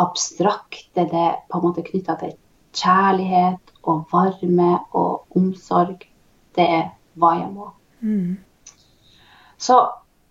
[0.01, 2.33] abstrakte, det er på en måte knytta til
[2.77, 6.07] kjærlighet og varme og omsorg.
[6.57, 7.71] Det er vayamo.
[8.01, 8.39] Mm.
[9.59, 9.77] Så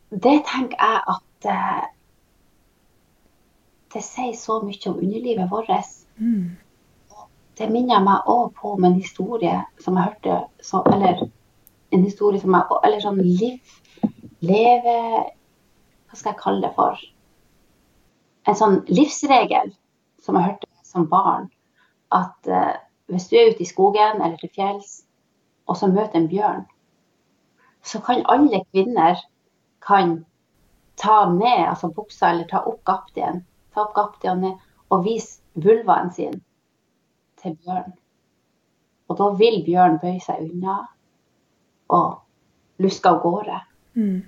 [0.10, 1.84] det tenker jeg at eh,
[3.94, 5.70] det sier så mye om underlivet vårt.
[6.18, 6.58] Mm.
[7.58, 11.30] Det minner meg òg på om en historie som jeg hørte så, Eller
[11.92, 12.72] en historie for meg.
[12.84, 13.60] Eller sånn liv
[14.46, 14.98] Leve
[16.10, 17.00] Hva skal jeg kalle det for?
[18.48, 19.74] En sånn livsregel
[20.24, 21.50] som jeg hørte som barn.
[22.16, 22.80] At eh,
[23.12, 25.04] hvis du er ute i skogen eller til fjells,
[25.70, 26.64] og så møter en bjørn,
[27.86, 29.20] så kan alle kvinner
[29.86, 30.24] kan
[31.00, 34.58] ta ned altså buksa eller ta opp gaptien, ta opp gaptien ned
[34.90, 36.40] og vise vulvaen sin
[37.42, 37.94] til bjørn.
[39.10, 40.82] Og da vil bjørn bøye seg unna
[41.90, 42.20] og
[42.84, 43.62] luske av gårde.
[43.96, 44.22] Mm.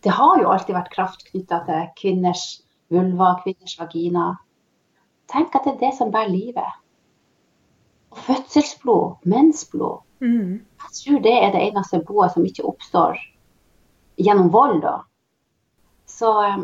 [0.00, 2.44] Det har jo alltid vært kraft knytta til kvinners
[2.90, 4.34] vulva, kvinners vagina.
[5.30, 6.78] Tenk at det er det som bærer livet.
[8.10, 10.60] Og fødselsblod, mensblod, Mm.
[10.82, 13.16] jeg tror det er det eneste blodet som ikke oppstår
[14.20, 14.98] gjennom vold, da.
[16.06, 16.58] Så eh,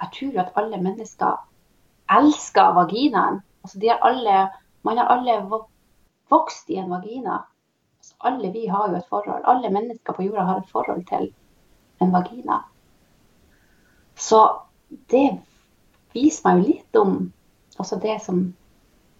[0.00, 1.36] jeg tror at alle mennesker
[2.10, 3.42] elsker vaginaen.
[3.62, 4.50] Altså, de har alle,
[4.82, 5.36] man har alle
[6.30, 7.44] vokst i en vagina.
[8.24, 9.44] Alle vi har jo et forhold.
[9.44, 11.30] Alle mennesker på jorda har et forhold til
[12.02, 12.62] en vagina.
[14.16, 14.40] Så
[15.10, 15.26] det
[16.14, 17.16] viser meg jo litt om
[17.82, 18.44] også det som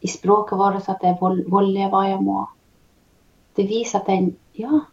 [0.05, 2.44] i språket vårt at det er vold, voldevajamo.
[3.57, 4.84] Det viser at den Ja.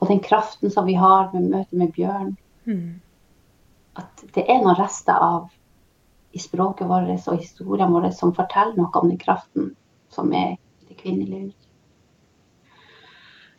[0.00, 2.36] Og den kraften som vi har ved møtet med bjørn.
[2.64, 3.00] Mm.
[3.98, 5.48] At det er noen rester av
[6.32, 9.72] i språket vårt og historien vår som forteller noe om den kraften
[10.14, 10.54] som er
[10.88, 11.52] det kvinnelige.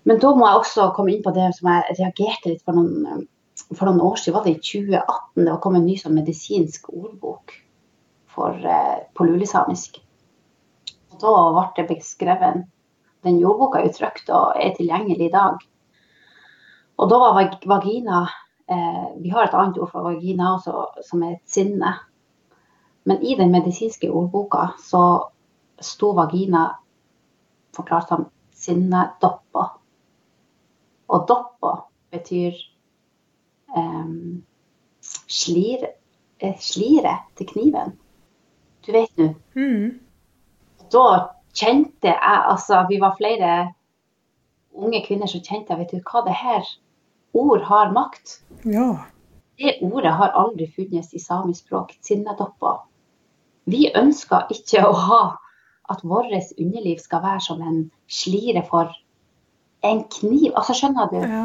[0.10, 3.28] Men da må jeg også komme inn på det som jeg reagerte litt for noen,
[3.70, 4.40] for noen år siden.
[4.40, 7.54] Var det i 2018 det kommet en ny sånn medisinsk ordbok
[8.34, 10.00] for, eh, på lulesamisk.
[11.22, 12.66] Da ble det beskrevet
[13.22, 15.58] Den jordboka er uttrykt trykt og er tilgjengelig i dag.
[16.98, 18.22] Og da var vagina
[18.70, 21.94] eh, Vi har et annet ord for vagina også, som er et sinne.
[23.04, 25.04] Men i den medisinske ordboka så
[25.82, 26.70] sto vagina
[27.76, 29.79] forklart som sinnedoppa.
[31.10, 31.74] Og doppo
[32.14, 32.54] betyr
[33.76, 34.44] um,
[35.02, 35.94] slire,
[36.40, 37.96] eh, slire til kniven.
[38.86, 39.34] Du vet nå.
[39.58, 40.00] Mm.
[40.94, 41.06] Da
[41.54, 43.74] kjente jeg altså Vi var flere
[44.74, 46.66] unge kvinner som kjente vet du hva det her
[47.34, 48.40] Ord har makt.
[48.66, 49.06] Ja.
[49.60, 51.94] Det ordet har aldri funnes i samisk språk.
[52.02, 52.80] sinnadoppa.
[53.70, 55.24] Vi ønsker ikke å ha
[55.90, 58.90] at vårt underliv skal være som en slire for
[59.86, 60.52] en kniv.
[60.56, 61.20] Altså, skjønner du?
[61.24, 61.44] Ja.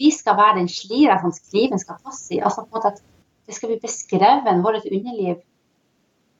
[0.00, 2.40] Vi skal være den slira som kniven skal passe i.
[2.40, 3.02] Altså, på en måte at
[3.46, 5.40] det skal bli beskrevet vårt underliv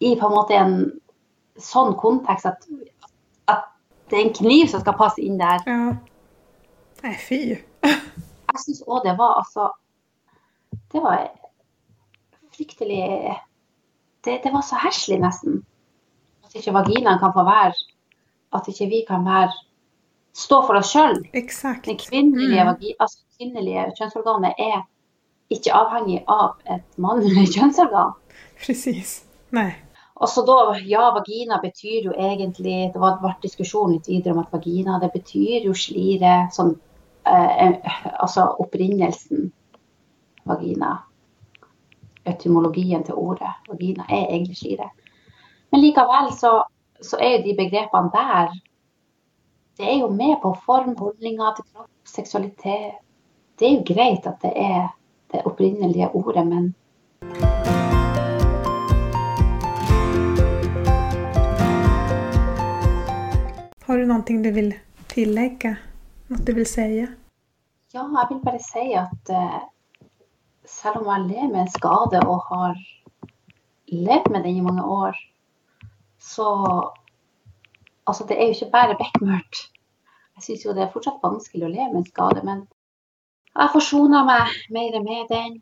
[0.00, 0.76] i på en måte en
[1.60, 2.62] sånn kontekst at,
[3.50, 3.66] at
[4.08, 5.64] det er en kniv som skal passe inn der.
[5.66, 5.90] ja.
[7.00, 7.36] Nei, fy.
[7.80, 9.70] Jeg syns òg det var altså
[10.92, 11.30] Det var
[12.52, 13.38] fryktelig
[14.20, 15.62] Det, det var så herselig, nesten.
[16.44, 17.72] At ikke vaginaen kan få være
[18.52, 19.54] At ikke vi kan være
[20.32, 21.22] Stå for oss sjøl.
[21.32, 21.46] Det
[21.98, 22.94] kvinnelige, Mm.
[23.00, 24.82] altså kvinnelige kjønnsorganet er
[25.50, 28.12] ikke avhengig av et mannlig kjønnsorgan.
[28.66, 29.24] Precis.
[29.50, 29.72] Nei.
[30.20, 34.42] Og så da, ja, vagina betyr jo egentlig Det var vært diskusjon litt videre om
[34.42, 36.48] at vagina det betyr jo slire.
[36.52, 36.74] Sånn,
[37.26, 37.78] eh,
[38.20, 39.50] altså opprinnelsen
[40.44, 40.98] vagina.
[42.28, 44.90] Etymologien til ordet vagina er egentlig slire.
[45.72, 46.64] Men likevel så,
[47.00, 48.52] så er jo de begrepene der
[49.80, 52.98] Det er jo med på form, holdninger til kropp, seksualitet.
[53.56, 54.90] Det er jo greit at det er
[55.32, 56.74] det opprinnelige ordet, men
[63.86, 64.70] Har du noe du vil
[65.08, 65.72] tillegge?
[66.28, 66.86] Noe du vil si?
[67.00, 69.58] Ja, jeg vil bare si at uh,
[70.68, 72.76] selv om jeg lever med en skade og har
[73.88, 75.16] levd med den i mange år,
[76.20, 76.52] så
[78.06, 79.66] Altså, det er jo ikke bare bekmørkt.
[80.36, 82.64] Jeg syns jo det er fortsatt vanskelig å leve med en skade, men
[83.50, 85.60] jeg forsoner meg mer med den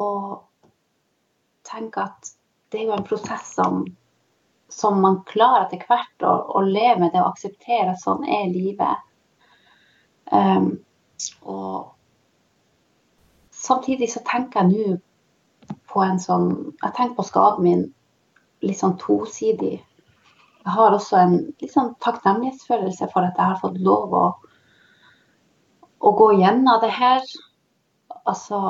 [0.00, 0.46] og
[1.66, 2.34] tenker at
[2.72, 3.84] det er jo en prosess som
[4.68, 8.48] som man klarer etter hvert å, å, leve med det og akseptere at sånn er
[8.50, 9.04] livet.
[10.32, 10.72] Um,
[11.46, 11.92] og
[13.54, 16.48] samtidig så tenker jeg nå på en sånn
[16.82, 17.84] Jeg tenker på skaden min
[18.66, 19.78] litt sånn tosidig.
[20.66, 24.24] Jeg har også en litt sånn takknemlighetsfølelse for at jeg har fått lov å,
[26.02, 27.22] å gå gjennom det her.
[28.26, 28.62] Altså,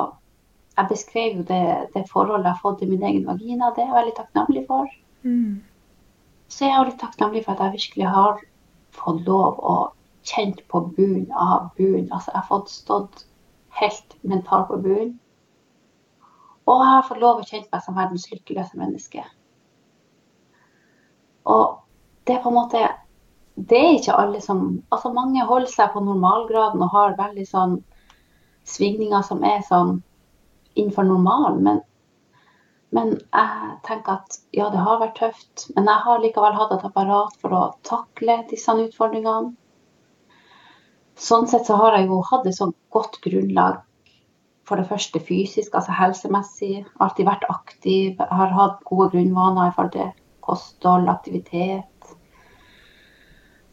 [0.77, 1.63] jeg beskrev jo det,
[1.95, 3.71] det, forholdet jeg har fått i min egen vagina.
[3.73, 4.91] Det er jeg veldig takknemlig for.
[5.25, 5.63] Mm.
[6.53, 8.43] Så jeg er litt takknemlig for at jeg virkelig har
[8.99, 9.77] fått lov å
[10.27, 12.11] kjenne på bunnen av bunnen.
[12.11, 13.25] Altså, jeg har fått stått
[13.81, 15.17] helt mentalt på bunnen.
[16.67, 19.25] Og jeg har fått lov å kjenne meg som verdens lykkeligste menneske.
[21.47, 21.76] Og
[22.27, 22.87] det er på en måte
[23.55, 27.77] Det er ikke alle som Altså, mange holder seg på normalgraden og har veldig sånn
[28.67, 30.01] svingninger som er sånn
[30.75, 31.63] innenfor normalen.
[31.63, 31.79] Men
[32.95, 35.65] men jeg tenker at ja, det har vært tøft.
[35.75, 39.51] Men jeg har likevel hatt et apparat for å takle disse utfordringene.
[41.17, 43.81] Sånn sett så har jeg jo hatt et sånt godt grunnlag
[44.67, 46.85] for det første fysisk, altså helsemessig.
[47.03, 48.21] Alltid vært aktiv.
[48.39, 50.11] Har hatt gode grunnvaner i forhold til
[50.47, 51.87] kosthold, aktivitet.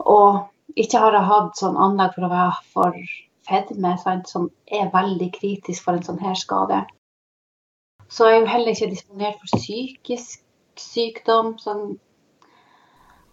[0.05, 0.45] Og
[0.81, 2.99] ikke har jeg hatt sånn anlegg for å være for
[3.49, 3.95] fedme,
[4.29, 6.85] som er veldig kritisk for en sånn her skade.
[8.09, 10.43] Så jeg er jo heller ikke disponert for psykisk
[10.81, 11.55] sykdom.
[11.63, 11.85] Sånn.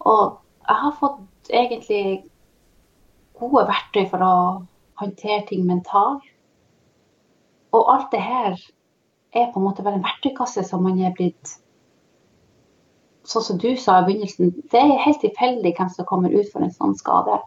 [0.08, 2.04] Og jeg har fått egentlig
[3.38, 4.34] gode verktøy for å
[5.02, 6.24] håndtere ting mentalt.
[7.72, 8.56] Og alt det her
[9.32, 11.56] er på en måte bare en verktøykasse som man er blitt
[13.28, 16.64] Sånn som du sa i begynnelsen, det er helt tilfeldig hvem som kommer ut for
[16.64, 17.38] en sånn skade.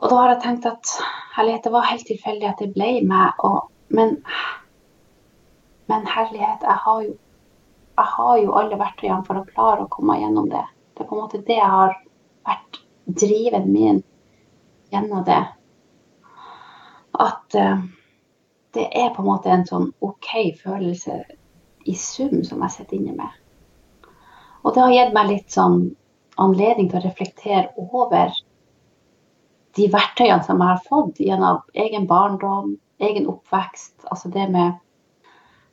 [0.00, 0.94] Og da har jeg tenkt at
[1.36, 3.44] herlighet, det var helt tilfeldig at det ble meg.
[3.44, 4.16] Og, men
[5.86, 7.16] men herlighet, jeg har, jo,
[7.96, 10.64] jeg har jo alle verktøyene for å klare å komme gjennom det.
[10.94, 11.96] Det er på en måte det jeg har
[12.48, 12.80] vært
[13.20, 14.00] driven min
[14.94, 15.42] gjennom det.
[17.20, 17.84] At uh,
[18.74, 20.30] det er på en måte en sånn OK
[20.62, 21.20] følelse
[21.84, 23.40] i sum som jeg sitter inne med.
[24.64, 25.80] Og det har gitt meg litt sånn
[26.40, 28.32] anledning til å reflektere over
[29.76, 34.06] de verktøyene som jeg har fått gjennom egen barndom, egen oppvekst.
[34.08, 34.80] Altså det med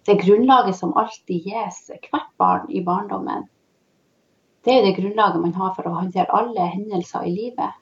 [0.10, 3.46] det grunnlaget som alltid gis hvert barn i barndommen,
[4.66, 7.78] det er jo det grunnlaget man har for å håndtere alle hendelser i livet.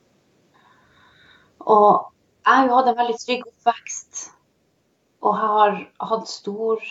[1.59, 2.05] Og
[2.45, 4.21] jeg har jo hatt en veldig trygg oppvekst.
[5.19, 5.75] Og jeg har
[6.11, 6.83] hatt stor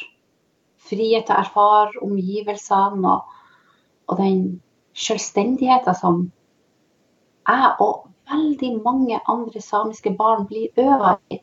[0.88, 3.37] frihet til å erfare omgivelsene og,
[4.08, 4.60] og den
[4.98, 6.22] selvstendigheten som
[7.48, 11.40] jeg og veldig mange andre samiske barn blir øva i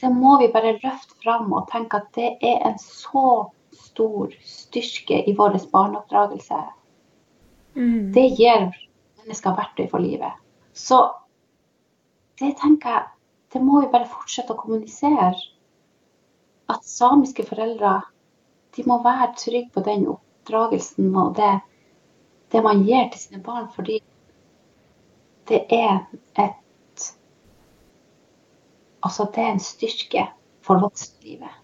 [0.00, 5.18] det må vi bare løfte fram og tenke at det er en så stor styrke
[5.28, 6.60] i vår barneoppdragelse.
[7.76, 8.12] Mm.
[8.14, 8.70] Det gir
[9.20, 10.32] mennesker verktøy for livet.
[10.72, 11.02] Så
[12.40, 13.06] det tenker jeg
[13.52, 15.34] Det må vi bare fortsette å kommunisere.
[16.70, 17.96] At samiske foreldre
[18.76, 20.04] de må være trygge på den
[20.40, 21.52] oppdragelsen og det,
[22.52, 24.00] det man gir til sine barn, fordi
[25.48, 26.06] det er
[26.38, 26.56] et
[29.00, 30.26] Altså, det er en styrke
[30.60, 31.54] for voksenlivet.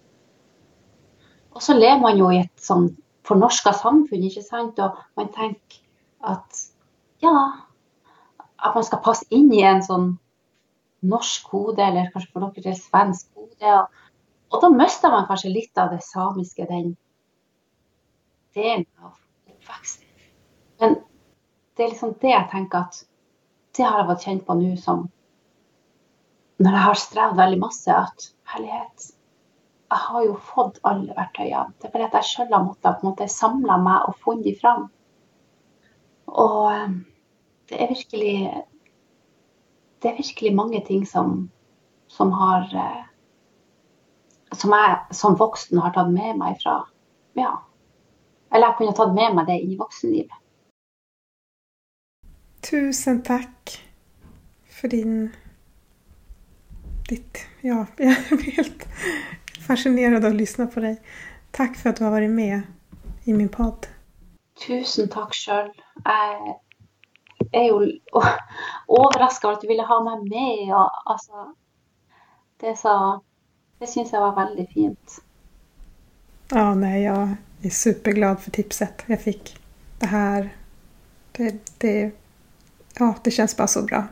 [1.53, 2.87] Og så lever man jo i et sånn
[3.29, 4.81] fornorska samfunn, ikke sant.
[4.81, 5.83] Og man tenker
[6.25, 6.63] at
[7.21, 7.35] ja,
[8.57, 10.15] at man skal passe inn i en sånn
[11.07, 13.75] norsk kode, eller kanskje for dere til svensk kode.
[13.75, 14.07] Og,
[14.53, 16.95] og, da mister man kanskje litt av det samiske, den
[18.57, 19.13] delen av
[19.53, 20.07] oppveksten.
[20.81, 20.97] Men
[21.77, 23.03] det er liksom det jeg tenker at
[23.77, 25.05] det har jeg vært kjent på nå som
[26.57, 29.11] når jeg har strevd veldig masse, at herlighet
[29.87, 31.75] jeg har jo fått alle verktøyene.
[31.79, 34.89] Det er bare at jeg sjøl har måttet på samle meg og funnet dem fram.
[36.27, 36.97] Og eh,
[37.71, 38.63] det er virkelig
[40.03, 41.51] Det er virkelig mange ting som,
[42.09, 43.05] som har eh,
[44.53, 46.81] Som jeg som voksen har tatt med meg fra
[47.39, 47.55] Ja.
[48.53, 50.43] Eller jeg kunne tatt med meg det inn i voksenlivet.
[52.67, 53.77] Tusen takk
[54.77, 55.29] for din
[57.09, 58.87] ditt Ja, jeg blir helt
[59.67, 60.99] fascinerad av å lyssna på deg.
[61.57, 63.89] Takk for at du har vært med i min podd.
[64.61, 65.71] Tusen takk sjøl.
[66.07, 66.57] Jeg
[67.53, 67.81] er jo
[68.99, 70.71] overraska over at du ville ha meg med.
[70.75, 71.49] Og, altså,
[72.63, 72.77] det
[73.81, 75.19] det syns jeg var veldig fint.
[76.53, 77.37] Ja, nei, jag
[77.67, 79.59] är superglad för tipset jag fick.
[79.99, 80.57] Det här,
[81.33, 82.11] det, det,
[82.99, 84.07] ja, det känns bara så bra.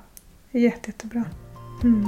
[0.51, 1.25] Jätte, jättebra.
[1.83, 2.05] Mm.